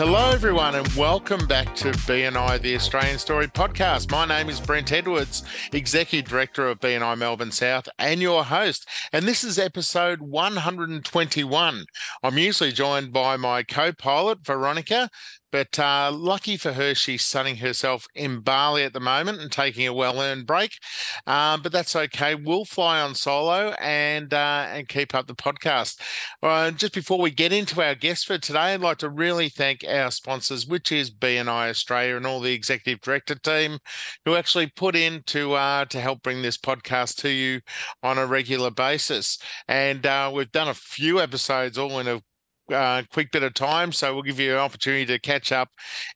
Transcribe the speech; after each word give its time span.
Hello, 0.00 0.30
everyone, 0.30 0.76
and 0.76 0.88
welcome 0.94 1.46
back 1.46 1.74
to 1.74 1.88
BNI, 1.90 2.62
the 2.62 2.74
Australian 2.74 3.18
Story 3.18 3.48
podcast. 3.48 4.10
My 4.10 4.24
name 4.24 4.48
is 4.48 4.58
Brent 4.58 4.90
Edwards, 4.90 5.42
Executive 5.74 6.26
Director 6.26 6.66
of 6.68 6.80
BNI 6.80 7.18
Melbourne 7.18 7.52
South, 7.52 7.86
and 7.98 8.22
your 8.22 8.44
host. 8.44 8.88
And 9.12 9.28
this 9.28 9.44
is 9.44 9.58
episode 9.58 10.22
121. 10.22 11.84
I'm 12.22 12.38
usually 12.38 12.72
joined 12.72 13.12
by 13.12 13.36
my 13.36 13.62
co 13.62 13.92
pilot, 13.92 14.38
Veronica, 14.42 15.10
but 15.50 15.78
uh, 15.78 16.10
lucky 16.12 16.56
for 16.56 16.72
her, 16.72 16.94
she's 16.94 17.24
sunning 17.24 17.56
herself 17.56 18.06
in 18.14 18.40
Bali 18.40 18.84
at 18.84 18.92
the 18.92 19.00
moment 19.00 19.40
and 19.40 19.50
taking 19.50 19.86
a 19.86 19.92
well-earned 19.92 20.46
break. 20.46 20.78
Um, 21.26 21.62
but 21.62 21.72
that's 21.72 21.96
okay. 21.96 22.34
We'll 22.34 22.64
fly 22.64 23.00
on 23.00 23.14
solo 23.14 23.74
and 23.80 24.32
uh, 24.32 24.66
and 24.70 24.88
keep 24.88 25.14
up 25.14 25.26
the 25.26 25.34
podcast. 25.34 26.00
Uh, 26.42 26.70
just 26.70 26.94
before 26.94 27.18
we 27.18 27.30
get 27.30 27.52
into 27.52 27.82
our 27.82 27.94
guest 27.94 28.26
for 28.26 28.38
today, 28.38 28.74
I'd 28.74 28.80
like 28.80 28.98
to 28.98 29.10
really 29.10 29.48
thank 29.48 29.84
our 29.88 30.10
sponsors, 30.10 30.66
which 30.66 30.92
is 30.92 31.10
BNI 31.10 31.70
Australia 31.70 32.16
and 32.16 32.26
all 32.26 32.40
the 32.40 32.52
executive 32.52 33.00
director 33.00 33.34
team 33.34 33.78
who 34.24 34.34
actually 34.34 34.68
put 34.68 34.96
in 34.96 35.22
to 35.26 35.54
uh, 35.54 35.84
to 35.86 36.00
help 36.00 36.22
bring 36.22 36.42
this 36.42 36.58
podcast 36.58 37.16
to 37.16 37.28
you 37.30 37.60
on 38.02 38.18
a 38.18 38.26
regular 38.26 38.70
basis. 38.70 39.38
And 39.68 40.06
uh, 40.06 40.30
we've 40.34 40.52
done 40.52 40.68
a 40.68 40.74
few 40.74 41.20
episodes 41.20 41.78
all 41.78 41.98
in 41.98 42.08
a 42.08 42.22
uh, 42.70 43.02
quick 43.12 43.30
bit 43.30 43.42
of 43.42 43.54
time. 43.54 43.92
So 43.92 44.14
we'll 44.14 44.22
give 44.22 44.40
you 44.40 44.52
an 44.52 44.58
opportunity 44.58 45.06
to 45.06 45.18
catch 45.18 45.52
up 45.52 45.70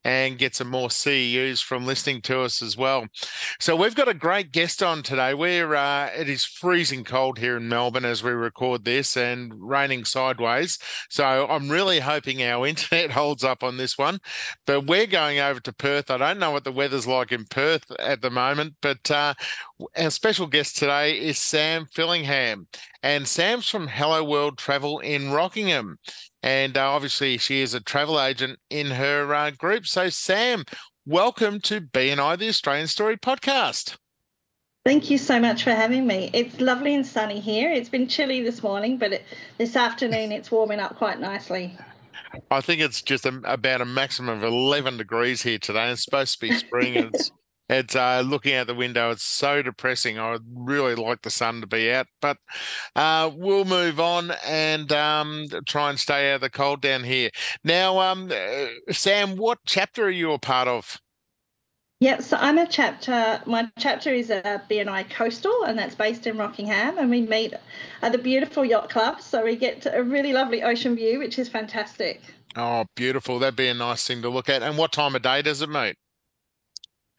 and 0.04 0.38
get 0.38 0.54
some 0.54 0.68
more 0.68 0.88
CEUs 0.88 1.62
from 1.62 1.86
listening 1.86 2.22
to 2.22 2.40
us 2.40 2.62
as 2.62 2.76
well. 2.76 3.06
So 3.60 3.76
we've 3.76 3.94
got 3.94 4.08
a 4.08 4.14
great 4.14 4.52
guest 4.52 4.82
on 4.82 5.02
today. 5.02 5.34
We're 5.34 5.74
uh, 5.74 6.10
it 6.16 6.28
is 6.28 6.44
freezing 6.44 7.04
cold 7.04 7.38
here 7.38 7.56
in 7.56 7.68
Melbourne 7.68 8.04
as 8.04 8.22
we 8.22 8.30
record 8.30 8.84
this 8.84 9.16
and 9.16 9.52
raining 9.56 10.04
sideways. 10.04 10.78
So 11.08 11.46
I'm 11.48 11.68
really 11.70 12.00
hoping 12.00 12.42
our 12.42 12.66
internet 12.66 13.12
holds 13.12 13.44
up 13.44 13.62
on 13.62 13.76
this 13.76 13.98
one. 13.98 14.18
But 14.66 14.86
we're 14.86 15.06
going 15.06 15.38
over 15.38 15.60
to 15.60 15.72
Perth. 15.72 16.10
I 16.10 16.16
don't 16.16 16.38
know 16.38 16.50
what 16.50 16.64
the 16.64 16.72
weather's 16.72 17.06
like 17.06 17.32
in 17.32 17.44
Perth 17.44 17.90
at 17.98 18.22
the 18.22 18.30
moment, 18.30 18.74
but 18.80 19.10
uh, 19.10 19.34
our 19.96 20.10
special 20.10 20.46
guest 20.46 20.76
today 20.76 21.18
is 21.18 21.38
Sam 21.38 21.86
Fillingham. 21.86 22.66
And 23.02 23.26
Sam's 23.26 23.68
from 23.68 23.88
Hello 23.88 24.22
World 24.24 24.58
Travel 24.58 25.00
in 25.00 25.30
Rockingham. 25.30 25.98
And 26.42 26.76
uh, 26.76 26.90
obviously, 26.90 27.38
she 27.38 27.60
is 27.60 27.74
a 27.74 27.80
travel 27.80 28.20
agent 28.20 28.58
in 28.70 28.92
her 28.92 29.34
uh, 29.34 29.50
group. 29.50 29.86
So, 29.86 30.08
Sam, 30.08 30.64
welcome 31.06 31.60
to 31.62 31.80
BNI, 31.80 32.38
the 32.38 32.48
Australian 32.48 32.88
Story 32.88 33.16
podcast. 33.16 33.96
Thank 34.84 35.10
you 35.10 35.16
so 35.16 35.40
much 35.40 35.64
for 35.64 35.70
having 35.70 36.06
me. 36.06 36.30
It's 36.34 36.60
lovely 36.60 36.94
and 36.94 37.06
sunny 37.06 37.40
here. 37.40 37.72
It's 37.72 37.88
been 37.88 38.06
chilly 38.06 38.42
this 38.42 38.62
morning, 38.62 38.98
but 38.98 39.14
it, 39.14 39.24
this 39.56 39.76
afternoon 39.76 40.30
it's 40.30 40.50
warming 40.50 40.80
up 40.80 40.96
quite 40.96 41.20
nicely. 41.20 41.76
I 42.50 42.60
think 42.60 42.80
it's 42.82 43.00
just 43.00 43.24
a, 43.24 43.40
about 43.44 43.80
a 43.80 43.86
maximum 43.86 44.36
of 44.36 44.44
11 44.44 44.98
degrees 44.98 45.42
here 45.42 45.58
today. 45.58 45.90
It's 45.90 46.04
supposed 46.04 46.34
to 46.34 46.46
be 46.46 46.54
spring. 46.54 46.96
and 46.96 47.14
it's 47.14 47.30
It's 47.68 47.96
uh, 47.96 48.22
looking 48.24 48.54
out 48.54 48.66
the 48.66 48.74
window. 48.74 49.10
It's 49.10 49.24
so 49.24 49.62
depressing. 49.62 50.18
I 50.18 50.32
would 50.32 50.44
really 50.54 50.94
like 50.94 51.22
the 51.22 51.30
sun 51.30 51.62
to 51.62 51.66
be 51.66 51.90
out, 51.90 52.06
but 52.20 52.36
uh, 52.94 53.30
we'll 53.34 53.64
move 53.64 53.98
on 53.98 54.32
and 54.44 54.92
um, 54.92 55.46
try 55.66 55.88
and 55.88 55.98
stay 55.98 56.30
out 56.30 56.36
of 56.36 56.40
the 56.42 56.50
cold 56.50 56.82
down 56.82 57.04
here. 57.04 57.30
Now, 57.62 58.00
um, 58.00 58.30
uh, 58.30 58.92
Sam, 58.92 59.36
what 59.36 59.58
chapter 59.66 60.04
are 60.04 60.10
you 60.10 60.32
a 60.32 60.38
part 60.38 60.68
of? 60.68 61.00
Yep, 62.00 62.20
so 62.20 62.36
I'm 62.38 62.58
a 62.58 62.66
chapter. 62.66 63.40
My 63.46 63.70
chapter 63.78 64.10
is 64.12 64.28
a 64.28 64.62
BNI 64.68 65.08
Coastal, 65.08 65.64
and 65.64 65.78
that's 65.78 65.94
based 65.94 66.26
in 66.26 66.36
Rockingham. 66.36 66.98
And 66.98 67.08
we 67.08 67.22
meet 67.22 67.54
at 68.02 68.12
the 68.12 68.18
beautiful 68.18 68.62
yacht 68.62 68.90
club, 68.90 69.22
so 69.22 69.42
we 69.42 69.56
get 69.56 69.86
a 69.90 70.02
really 70.02 70.34
lovely 70.34 70.62
ocean 70.62 70.96
view, 70.96 71.18
which 71.20 71.38
is 71.38 71.48
fantastic. 71.48 72.20
Oh, 72.56 72.84
beautiful! 72.94 73.38
That'd 73.38 73.56
be 73.56 73.68
a 73.68 73.74
nice 73.74 74.06
thing 74.06 74.20
to 74.20 74.28
look 74.28 74.50
at. 74.50 74.62
And 74.62 74.76
what 74.76 74.92
time 74.92 75.14
of 75.14 75.22
day 75.22 75.40
does 75.40 75.62
it 75.62 75.70
meet? 75.70 75.96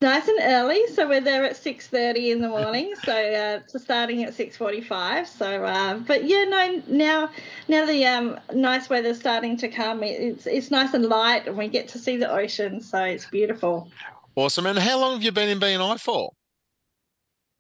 Nice 0.06 0.28
and 0.28 0.40
early 0.44 0.86
so 0.94 1.10
we're 1.10 1.20
there 1.20 1.44
at 1.44 1.54
6.30 1.54 2.32
in 2.32 2.40
the 2.40 2.48
morning 2.48 2.94
so 3.04 3.12
uh, 3.12 3.60
so 3.66 3.80
starting 3.80 4.24
at 4.24 4.34
6.45 4.34 5.26
so 5.26 5.66
uh, 5.66 5.98
but 5.98 6.26
yeah 6.26 6.44
no 6.44 6.84
now 6.88 7.30
now 7.68 7.88
the 7.88 8.06
um, 8.06 8.40
nice 8.54 8.88
weather's 8.88 9.20
starting 9.20 9.58
to 9.58 9.68
come 9.68 10.04
it's 10.04 10.46
it's 10.46 10.70
nice 10.70 10.94
and 10.94 11.08
light 11.08 11.48
and 11.48 11.58
we 11.58 11.68
get 11.68 11.88
to 11.88 11.98
see 11.98 12.18
the 12.18 12.32
ocean 12.32 12.82
so 12.82 13.04
it's 13.04 13.26
beautiful 13.26 13.90
awesome 14.36 14.68
and 14.68 14.78
how 14.78 15.00
long 15.00 15.14
have 15.14 15.24
you 15.24 15.32
been 15.32 15.50
in 15.50 15.60
bni 15.60 16.00
for 16.00 16.32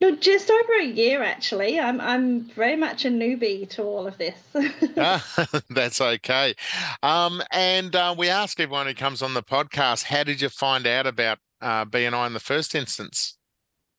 no, 0.01 0.13
just 0.13 0.51
over 0.51 0.73
a 0.81 0.85
year 0.85 1.23
actually. 1.23 1.79
I'm 1.79 2.01
I'm 2.01 2.41
very 2.41 2.75
much 2.75 3.05
a 3.05 3.07
newbie 3.07 3.67
to 3.69 3.83
all 3.83 4.05
of 4.05 4.17
this. 4.17 4.37
ah, 4.97 5.47
that's 5.69 6.01
okay. 6.01 6.53
Um, 7.01 7.41
and 7.49 7.95
uh, 7.95 8.13
we 8.15 8.27
ask 8.27 8.59
everyone 8.59 8.87
who 8.87 8.93
comes 8.93 9.21
on 9.21 9.33
the 9.33 9.41
podcast, 9.41 10.03
how 10.03 10.23
did 10.23 10.41
you 10.41 10.49
find 10.49 10.85
out 10.85 11.07
about 11.07 11.39
uh, 11.61 11.85
BNI 11.85 12.27
in 12.27 12.33
the 12.33 12.39
first 12.39 12.75
instance? 12.75 13.37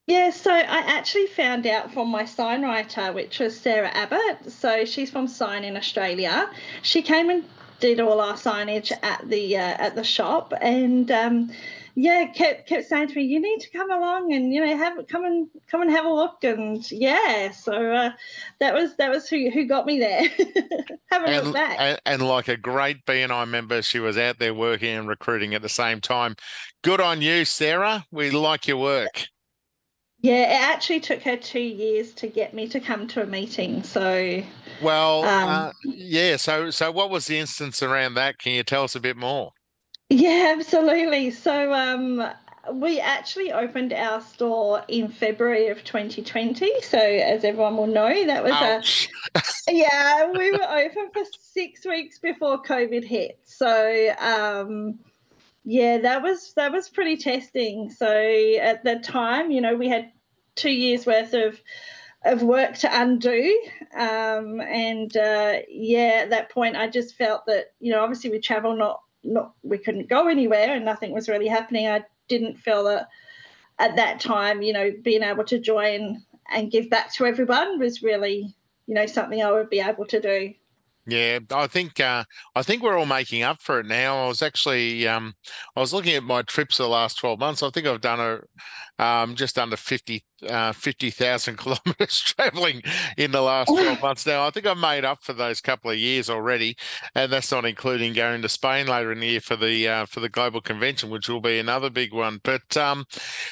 Yeah, 0.07 0.31
so 0.31 0.53
I 0.53 0.63
actually 0.63 1.27
found 1.27 1.67
out 1.67 1.93
from 1.93 2.09
my 2.09 2.25
sign 2.25 2.63
writer, 2.63 3.13
which 3.13 3.41
was 3.41 3.59
Sarah 3.59 3.89
Abbott. 3.89 4.53
So 4.53 4.85
she's 4.85 5.11
from 5.11 5.27
Sign 5.27 5.65
in 5.65 5.77
Australia. 5.77 6.49
She 6.83 7.03
came 7.03 7.29
and 7.29 7.45
did 7.81 7.99
all 7.99 8.21
our 8.21 8.35
signage 8.35 8.93
at 9.03 9.29
the 9.29 9.57
uh, 9.57 9.61
at 9.61 9.97
the 9.97 10.05
shop, 10.05 10.53
and 10.61 11.11
um, 11.11 11.51
yeah, 11.97 12.27
kept 12.27 12.69
kept 12.69 12.87
saying 12.87 13.09
to 13.09 13.15
me, 13.15 13.23
"You 13.23 13.41
need 13.41 13.59
to 13.61 13.71
come 13.71 13.91
along 13.91 14.33
and 14.33 14.53
you 14.53 14.65
know 14.65 14.77
have 14.77 15.07
come 15.09 15.25
and 15.25 15.49
come 15.67 15.83
and 15.83 15.91
have 15.91 16.05
a 16.05 16.13
look." 16.13 16.45
And 16.45 16.89
yeah, 16.91 17.51
so 17.51 17.73
uh, 17.73 18.11
that 18.61 18.75
was 18.75 18.95
that 18.97 19.11
was 19.11 19.29
who 19.29 19.51
who 19.51 19.65
got 19.65 19.87
me 19.87 19.99
there. 19.99 20.21
have 21.11 21.23
a 21.23 21.27
and, 21.27 21.45
look 21.47 21.55
back. 21.55 21.77
And, 21.79 22.01
and 22.05 22.23
like 22.23 22.49
a 22.49 22.57
great 22.57 23.07
BNI 23.07 23.49
member, 23.49 23.81
she 23.81 23.99
was 23.99 24.19
out 24.19 24.39
there 24.39 24.55
working 24.55 24.95
and 24.95 25.09
recruiting 25.09 25.55
at 25.55 25.63
the 25.63 25.69
same 25.69 26.03
time. 26.03 26.37
Good 26.87 27.01
on 27.01 27.21
you, 27.21 27.45
Sarah. 27.45 28.07
We 28.13 28.31
like 28.31 28.69
your 28.69 28.77
work. 28.77 29.27
Yeah, 30.21 30.53
it 30.55 30.63
actually 30.63 31.01
took 31.01 31.21
her 31.23 31.37
two 31.37 31.59
years 31.59 32.13
to 32.13 32.29
get 32.29 32.55
me 32.55 32.69
to 32.69 32.79
come 32.79 33.09
to 33.09 33.25
a 33.25 33.27
meeting. 33.27 33.83
So, 33.83 34.41
well, 34.81 35.25
um, 35.25 35.49
uh, 35.49 35.73
yeah. 35.83 36.37
So, 36.37 36.71
so 36.71 36.93
what 36.93 37.11
was 37.11 37.27
the 37.27 37.39
instance 37.39 37.83
around 37.83 38.15
that? 38.15 38.39
Can 38.39 38.53
you 38.53 38.63
tell 38.63 38.85
us 38.85 38.95
a 38.95 39.01
bit 39.01 39.17
more? 39.17 39.51
Yeah, 40.11 40.55
absolutely. 40.57 41.33
So 41.33 41.73
um, 41.75 42.25
we 42.73 43.01
actually 43.01 43.51
opened 43.51 43.93
our 43.93 44.21
store 44.21 44.85
in 44.87 45.09
February 45.09 45.67
of 45.67 45.83
2020. 45.83 46.83
So 46.83 46.99
as 46.99 47.43
everyone 47.43 47.77
will 47.77 47.89
know, 47.89 48.27
that 48.27 48.45
was 48.45 48.53
Ouch. 48.53 49.09
a 49.35 49.43
yeah. 49.73 50.31
We 50.31 50.53
were 50.53 50.63
open 50.63 51.09
for 51.13 51.25
six 51.41 51.85
weeks 51.85 52.21
before 52.21 52.63
COVID 52.63 53.03
hit. 53.03 53.41
So 53.43 54.15
um, 54.21 55.01
yeah, 55.69 55.99
that 55.99 56.23
was 56.23 56.53
that 56.55 56.71
was 56.71 56.89
pretty 56.89 57.17
testing. 57.17 57.91
So 57.91 58.07
at 58.07 58.85
the 58.85 59.01
time, 59.01 59.51
you 59.51 59.61
know, 59.61 59.75
we 59.75 59.89
had 59.89 60.13
two 60.55 60.71
years 60.71 61.05
worth 61.05 61.35
of 61.35 61.61
of 62.25 62.43
work 62.43 62.77
to 62.79 63.03
undo. 63.03 63.61
Um, 63.93 64.61
and 64.61 65.15
uh, 65.17 65.59
yeah, 65.69 66.21
at 66.23 66.31
that 66.31 66.51
point, 66.51 66.77
I 66.77 66.87
just 66.89 67.17
felt 67.17 67.47
that 67.47 67.73
you 67.81 67.91
know, 67.91 68.01
obviously, 68.01 68.31
we 68.31 68.39
travel 68.39 68.77
not 68.77 69.01
not 69.25 69.55
we 69.65 69.79
couldn't 69.79 70.09
go 70.09 70.29
anywhere 70.29 70.73
and 70.73 70.85
nothing 70.85 71.13
was 71.13 71.29
really 71.29 71.49
happening. 71.49 71.89
I 71.89 72.05
didn't 72.29 72.59
feel 72.59 72.85
that 72.85 73.09
at 73.81 73.97
that 73.97 74.21
time, 74.21 74.63
you 74.63 74.73
know, 74.73 74.93
being 75.03 75.25
able 75.25 75.45
to 75.47 75.59
join 75.59 76.23
and 76.49 76.71
give 76.71 76.89
back 76.89 77.13
to 77.15 77.27
everyone 77.27 77.81
was 77.81 78.05
really, 78.05 78.55
you 78.87 78.95
know, 78.95 79.07
something 79.07 79.43
I 79.43 79.51
would 79.51 79.69
be 79.69 79.81
able 79.81 80.07
to 80.07 80.21
do. 80.21 80.55
Yeah, 81.09 81.39
I 81.53 81.69
think 81.69 82.01
uh, 82.01 82.25
I 82.57 82.63
think 82.63 82.83
we're 82.83 82.99
all 82.99 83.07
making 83.07 83.43
up 83.45 83.63
for 83.63 83.79
it 83.79 83.87
now. 83.87 84.25
I 84.25 84.27
was 84.29 84.43
actually 84.43 85.07
um, 85.07 85.35
I 85.77 85.81
was 85.81 85.93
looking 85.93 86.15
at 86.15 86.25
my 86.25 86.43
trips 86.43 86.79
the 86.79 86.89
last 86.89 87.19
twelve 87.19 87.39
months. 87.39 87.63
I 87.63 87.71
think 87.71 87.87
I've 87.87 88.01
done 88.01 88.19
a 88.99 89.03
um, 89.03 89.37
just 89.37 89.59
under 89.59 89.77
50 89.77 90.25
uh, 90.49 90.73
50,000 90.73 91.57
kilometers 91.59 92.21
traveling 92.21 92.83
in 93.17 93.31
the 93.31 93.41
last 93.43 93.69
12 93.69 94.01
months 94.03 94.27
now. 94.27 94.47
I 94.47 94.51
think 94.51 94.67
I've 94.67 94.79
made 94.79 95.05
up 95.05 95.23
for 95.23 95.33
those 95.33 95.61
couple 95.61 95.91
of 95.91 95.99
years 95.99 96.29
already, 96.29 96.77
and 97.15 97.33
that's 97.33 97.53
not 97.53 97.65
including 97.65 98.13
going 98.15 98.43
to 98.43 98.49
Spain 98.49 98.87
later 98.87 99.13
in 99.13 99.21
the 99.21 99.27
year 99.29 99.41
for 99.41 99.57
the 99.57 99.87
uh, 99.89 100.07
for 100.07 100.21
the 100.21 100.29
global 100.29 100.61
convention, 100.61 101.11
which 101.11 101.29
will 101.29 101.41
be 101.41 101.59
another 101.59 101.91
big 101.91 102.13
one. 102.13 102.41
But 102.43 102.77
um, 102.77 103.05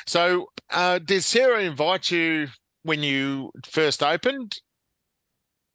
so 0.06 0.46
uh, 0.70 0.98
did 0.98 1.22
Sarah 1.22 1.60
invite 1.62 2.10
you 2.10 2.48
when 2.82 3.02
you 3.02 3.50
first 3.64 4.02
opened 4.02 4.58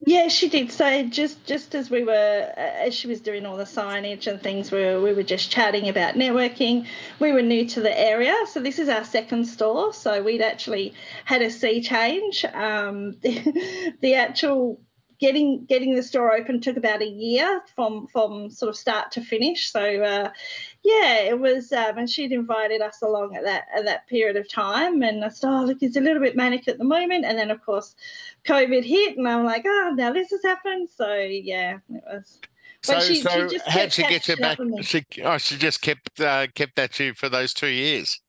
Yeah, 0.06 0.30
she 0.30 0.48
did. 0.48 0.72
So 0.72 1.04
just 1.08 1.46
just 1.46 1.76
as 1.76 1.90
we 1.92 2.04
were, 2.06 2.54
as 2.58 2.94
she 2.96 3.08
was 3.08 3.20
doing 3.20 3.46
all 3.46 3.58
the 3.58 3.66
signage 3.66 4.28
and 4.28 4.42
things, 4.42 4.72
we 4.72 4.80
were, 4.80 5.02
we 5.02 5.14
were 5.14 5.24
just 5.24 5.52
chatting 5.52 5.90
about 5.90 6.16
networking. 6.16 6.88
We 7.20 7.34
were 7.34 7.42
new 7.42 7.68
to 7.70 7.82
the 7.82 8.00
area, 8.00 8.34
so 8.48 8.62
this 8.62 8.80
is 8.80 8.88
our 8.88 9.04
second 9.04 9.46
store. 9.46 9.94
So 9.94 10.24
we'd 10.24 10.42
actually 10.42 10.94
had 11.26 11.42
a 11.42 11.52
sea 11.52 11.82
change. 11.82 12.46
Um, 12.46 13.18
the, 13.22 13.94
the 14.02 14.16
actual 14.16 14.82
getting 15.20 15.66
getting 15.66 15.96
the 15.96 16.04
store 16.04 16.34
open 16.34 16.62
took 16.62 16.78
about 16.78 17.02
a 17.02 17.08
year 17.08 17.62
from 17.76 18.08
from 18.08 18.50
sort 18.52 18.70
of 18.70 18.78
start 18.78 19.12
to 19.12 19.22
finish. 19.22 19.70
So 19.70 19.82
uh, 19.82 20.30
yeah, 20.84 21.20
it 21.22 21.40
was. 21.40 21.72
Um, 21.72 21.98
and 21.98 22.10
she'd 22.10 22.32
invited 22.32 22.82
us 22.82 23.02
along 23.02 23.36
at 23.36 23.44
that 23.44 23.68
at 23.76 23.86
that 23.86 24.08
period 24.08 24.38
of 24.38 24.50
time. 24.50 25.02
And 25.02 25.24
I 25.24 25.30
said, 25.30 25.50
oh 25.50 25.66
look, 25.66 25.80
it's 25.82 25.98
a 25.98 26.02
little 26.02 26.22
bit 26.22 26.36
manic 26.36 26.68
at 26.68 26.78
the 26.78 26.84
moment. 26.84 27.26
And 27.26 27.38
then 27.38 27.52
of 27.52 27.64
course, 27.66 27.96
COVID 28.46 28.84
hit, 28.84 29.18
and 29.18 29.28
I'm 29.28 29.46
like, 29.46 29.64
oh, 29.66 29.94
now 29.96 30.14
this 30.14 30.32
has 30.32 30.44
happened. 30.44 30.90
So 30.96 31.14
yeah, 31.16 31.80
it 31.90 32.04
was. 32.06 32.40
So, 32.82 32.98
she, 33.02 33.16
so 33.16 33.50
she 33.50 33.60
how'd 33.68 33.92
she 33.92 34.04
get 34.04 34.28
you 34.30 34.38
back? 34.38 34.58
She, 34.82 35.06
oh, 35.24 35.38
she 35.38 35.58
just 35.58 35.82
kept 35.82 36.22
uh, 36.22 36.48
kept 36.56 36.80
at 36.80 36.98
you 37.00 37.14
for 37.14 37.28
those 37.28 37.54
two 37.54 37.68
years. 37.68 38.22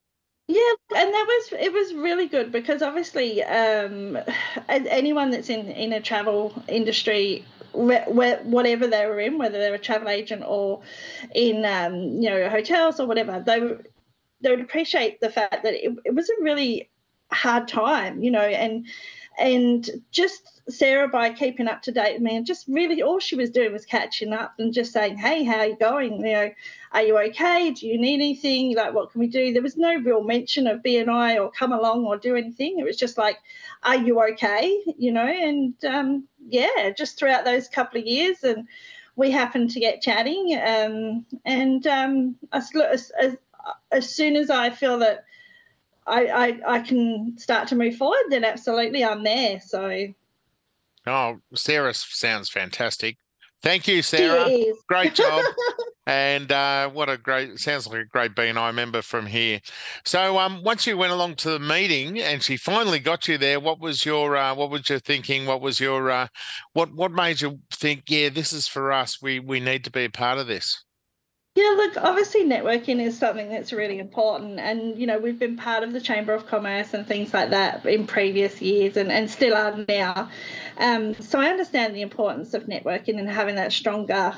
Yeah, 0.48 0.72
and 0.96 1.14
that 1.14 1.26
was 1.28 1.60
it 1.60 1.72
was 1.72 1.94
really 1.94 2.26
good 2.26 2.50
because 2.50 2.82
obviously 2.82 3.44
um, 3.44 4.18
anyone 4.68 5.30
that's 5.30 5.48
in 5.48 5.66
in 5.68 5.92
a 5.92 6.00
travel 6.00 6.52
industry 6.66 7.44
whatever 7.72 8.86
they 8.86 9.06
were 9.06 9.20
in, 9.20 9.38
whether 9.38 9.58
they 9.58 9.70
were 9.70 9.76
a 9.76 9.78
travel 9.78 10.08
agent 10.08 10.42
or 10.46 10.82
in 11.34 11.64
um, 11.64 11.94
you 11.94 12.28
know 12.30 12.48
hotels 12.48 13.00
or 13.00 13.06
whatever, 13.06 13.42
they 13.44 13.60
they 14.40 14.50
would 14.50 14.60
appreciate 14.60 15.20
the 15.20 15.30
fact 15.30 15.62
that 15.62 15.74
it, 15.74 15.92
it 16.04 16.14
was 16.14 16.30
a 16.30 16.42
really 16.42 16.90
hard 17.32 17.68
time, 17.68 18.22
you 18.22 18.30
know, 18.30 18.40
and 18.40 18.86
and 19.40 19.88
just 20.10 20.60
Sarah 20.68 21.08
by 21.08 21.30
keeping 21.32 21.66
up 21.66 21.80
to 21.82 21.92
date 21.92 22.14
with 22.14 22.22
me 22.22 22.36
and 22.36 22.46
just 22.46 22.68
really 22.68 23.02
all 23.02 23.18
she 23.18 23.36
was 23.36 23.50
doing 23.50 23.72
was 23.72 23.86
catching 23.86 24.34
up 24.34 24.52
and 24.58 24.72
just 24.72 24.92
saying, 24.92 25.16
Hey, 25.16 25.44
how 25.44 25.60
are 25.60 25.66
you 25.66 25.76
going? 25.76 26.24
You 26.24 26.32
know, 26.32 26.50
are 26.92 27.02
you 27.02 27.18
okay? 27.18 27.70
Do 27.70 27.86
you 27.86 27.98
need 27.98 28.16
anything? 28.16 28.76
Like 28.76 28.92
what 28.92 29.10
can 29.10 29.20
we 29.20 29.28
do? 29.28 29.52
There 29.52 29.62
was 29.62 29.78
no 29.78 29.94
real 29.94 30.22
mention 30.22 30.66
of 30.66 30.82
BNI 30.82 31.40
or 31.40 31.50
come 31.50 31.72
along 31.72 32.04
or 32.04 32.18
do 32.18 32.36
anything. 32.36 32.78
It 32.78 32.84
was 32.84 32.98
just 32.98 33.16
like, 33.16 33.38
Are 33.82 33.96
you 33.96 34.22
okay? 34.32 34.82
You 34.98 35.12
know, 35.12 35.26
and 35.26 35.74
um, 35.86 36.28
yeah, 36.46 36.90
just 36.96 37.18
throughout 37.18 37.46
those 37.46 37.66
couple 37.66 37.98
of 37.98 38.06
years 38.06 38.44
and 38.44 38.68
we 39.16 39.30
happened 39.30 39.70
to 39.70 39.80
get 39.80 40.02
chatting 40.02 40.58
um, 40.64 41.26
and 41.44 41.86
um, 41.86 42.36
as, 42.52 42.70
as, 42.76 43.12
as 43.90 44.08
soon 44.08 44.36
as 44.36 44.50
I 44.50 44.70
feel 44.70 44.98
that 44.98 45.24
I, 46.06 46.26
I, 46.26 46.60
I 46.76 46.80
can 46.80 47.36
start 47.38 47.68
to 47.68 47.76
move 47.76 47.96
forward, 47.96 48.24
then 48.30 48.44
absolutely 48.44 49.04
I'm 49.04 49.22
there. 49.22 49.60
So. 49.60 50.08
Oh, 51.06 51.40
Sarah 51.54 51.94
sounds 51.94 52.50
fantastic. 52.50 53.16
Thank 53.62 53.86
you, 53.88 54.02
Sarah. 54.02 54.48
Great 54.88 55.14
job. 55.14 55.44
and 56.06 56.50
uh, 56.50 56.88
what 56.88 57.10
a 57.10 57.18
great 57.18 57.58
sounds 57.58 57.86
like 57.86 58.00
a 58.00 58.04
great 58.04 58.34
BNI 58.34 58.74
member 58.74 59.02
from 59.02 59.26
here. 59.26 59.60
So, 60.04 60.38
um, 60.38 60.62
once 60.64 60.86
you 60.86 60.96
went 60.96 61.12
along 61.12 61.36
to 61.36 61.50
the 61.50 61.58
meeting 61.58 62.18
and 62.18 62.42
she 62.42 62.56
finally 62.56 63.00
got 63.00 63.28
you 63.28 63.36
there, 63.36 63.60
what 63.60 63.78
was 63.78 64.06
your 64.06 64.34
uh, 64.36 64.54
what 64.54 64.70
was 64.70 64.88
your 64.88 64.98
thinking? 64.98 65.44
What 65.44 65.60
was 65.60 65.78
your 65.78 66.10
uh, 66.10 66.28
what 66.72 66.94
what 66.94 67.12
made 67.12 67.42
you 67.42 67.60
think, 67.70 68.04
yeah, 68.08 68.30
this 68.30 68.52
is 68.52 68.66
for 68.66 68.92
us. 68.92 69.20
We 69.20 69.38
we 69.40 69.60
need 69.60 69.84
to 69.84 69.90
be 69.90 70.06
a 70.06 70.10
part 70.10 70.38
of 70.38 70.46
this. 70.46 70.84
Yeah, 71.56 71.74
look, 71.76 71.96
obviously 71.96 72.44
networking 72.44 73.00
is 73.00 73.18
something 73.18 73.48
that's 73.48 73.72
really 73.72 73.98
important. 73.98 74.60
And, 74.60 74.96
you 74.96 75.06
know, 75.06 75.18
we've 75.18 75.38
been 75.38 75.56
part 75.56 75.82
of 75.82 75.92
the 75.92 76.00
Chamber 76.00 76.32
of 76.32 76.46
Commerce 76.46 76.94
and 76.94 77.04
things 77.04 77.34
like 77.34 77.50
that 77.50 77.84
in 77.84 78.06
previous 78.06 78.62
years 78.62 78.96
and, 78.96 79.10
and 79.10 79.28
still 79.28 79.56
are 79.56 79.84
now. 79.88 80.30
Um, 80.78 81.14
so 81.14 81.40
I 81.40 81.48
understand 81.48 81.94
the 81.96 82.02
importance 82.02 82.54
of 82.54 82.66
networking 82.66 83.18
and 83.18 83.28
having 83.28 83.56
that 83.56 83.72
stronger 83.72 84.36